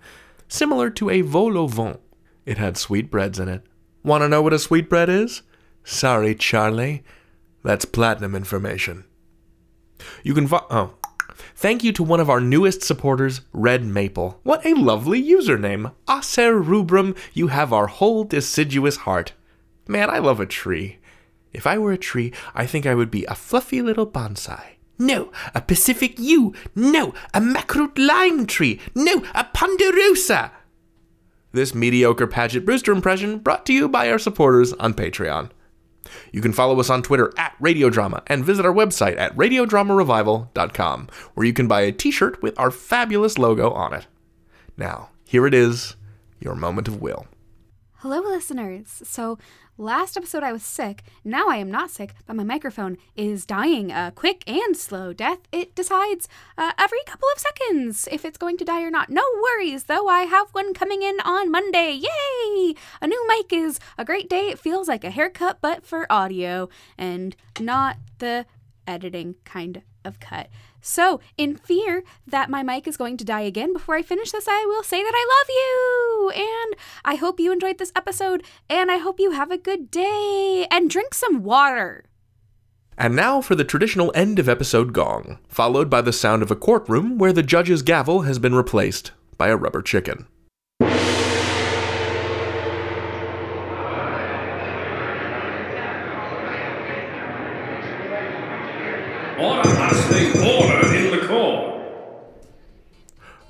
[0.47, 1.99] similar to a vol au vent.
[2.45, 3.63] It had sweetbreads in it.
[4.03, 5.41] Want to know what a sweetbread is?
[5.83, 7.03] Sorry, Charlie.
[7.63, 9.05] That's platinum information.
[10.23, 10.93] You can oh.
[11.55, 14.39] Thank you to one of our newest supporters, Red Maple.
[14.43, 15.91] What a lovely username.
[16.07, 19.33] Acer rubrum, you have our whole deciduous heart.
[19.87, 20.99] Man, I love a tree.
[21.53, 24.75] If I were a tree, I think I would be a fluffy little bonsai.
[24.97, 26.53] No, a Pacific yew.
[26.73, 28.79] No, a makrut lime tree.
[28.93, 30.51] No, a ponderosa.
[31.51, 35.51] This mediocre Paget Brewster impression brought to you by our supporters on Patreon.
[36.31, 41.47] You can follow us on Twitter at Radiodrama and visit our website at radiodramarevival.com, where
[41.47, 44.07] you can buy a t shirt with our fabulous logo on it.
[44.77, 45.95] Now, here it is
[46.39, 47.25] your moment of will.
[47.99, 49.01] Hello, listeners.
[49.03, 49.39] So,
[49.77, 51.03] last episode I was sick.
[51.23, 55.39] Now I am not sick, but my microphone is dying a quick and slow death.
[55.51, 59.09] It decides uh, every couple of seconds if it's going to die or not.
[59.09, 60.07] No worries, though.
[60.07, 61.91] I have one coming in on Monday.
[61.91, 62.75] Yay!
[63.01, 64.47] A new mic is a great day.
[64.49, 68.45] It feels like a haircut, but for audio and not the
[68.87, 70.49] editing kind of cut.
[70.87, 74.45] So, in fear that my mic is going to die again before I finish this,
[74.47, 76.43] I will say that I love you!
[76.43, 80.67] And I hope you enjoyed this episode, and I hope you have a good day,
[80.69, 82.05] and drink some water!
[82.99, 86.55] And now for the traditional end of episode gong, followed by the sound of a
[86.55, 90.27] courtroom where the judge's gavel has been replaced by a rubber chicken.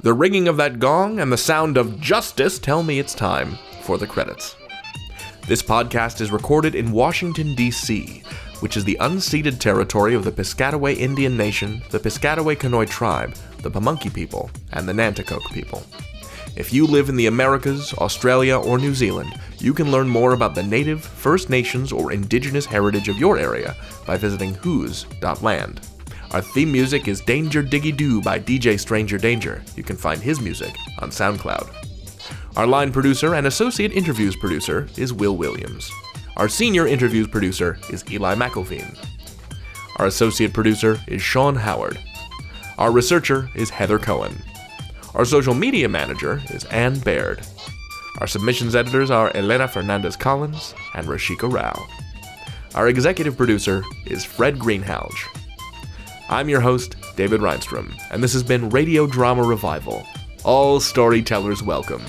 [0.06, 3.98] The ringing of that gong and the sound of justice tell me it's time for
[3.98, 4.56] the credits.
[5.48, 8.22] This podcast is recorded in Washington, D.C.,
[8.60, 13.34] which is the unceded territory of the Piscataway Indian Nation, the Piscataway Conoy Tribe,
[13.64, 15.82] the Pamunkey people, and the Nanticoke people.
[16.56, 20.54] If you live in the Americas, Australia, or New Zealand, you can learn more about
[20.54, 23.76] the native, First Nations, or indigenous heritage of your area
[24.06, 25.82] by visiting whos.land.
[26.36, 29.64] Our theme music is Danger Diggy Doo by DJ Stranger Danger.
[29.78, 31.74] You can find his music on SoundCloud.
[32.58, 35.90] Our line producer and associate interviews producer is Wil Williams.
[36.36, 38.98] Our senior interviews producer is Eli McIlveen.
[39.96, 41.98] Our associate producer is Sean Howard.
[42.78, 44.36] Our researcher is Heather Cohen.
[45.14, 47.48] Our social media manager is Anne Baird.
[48.20, 51.88] Our submissions editors are Elena Fernández Collins and Rashika Rao.
[52.74, 55.45] Our executive producer is Fred Greenhalgh.
[56.28, 60.04] I'm your host, David Rheinstrom, and this has been Radio Drama Revival.
[60.44, 62.04] All storytellers welcome.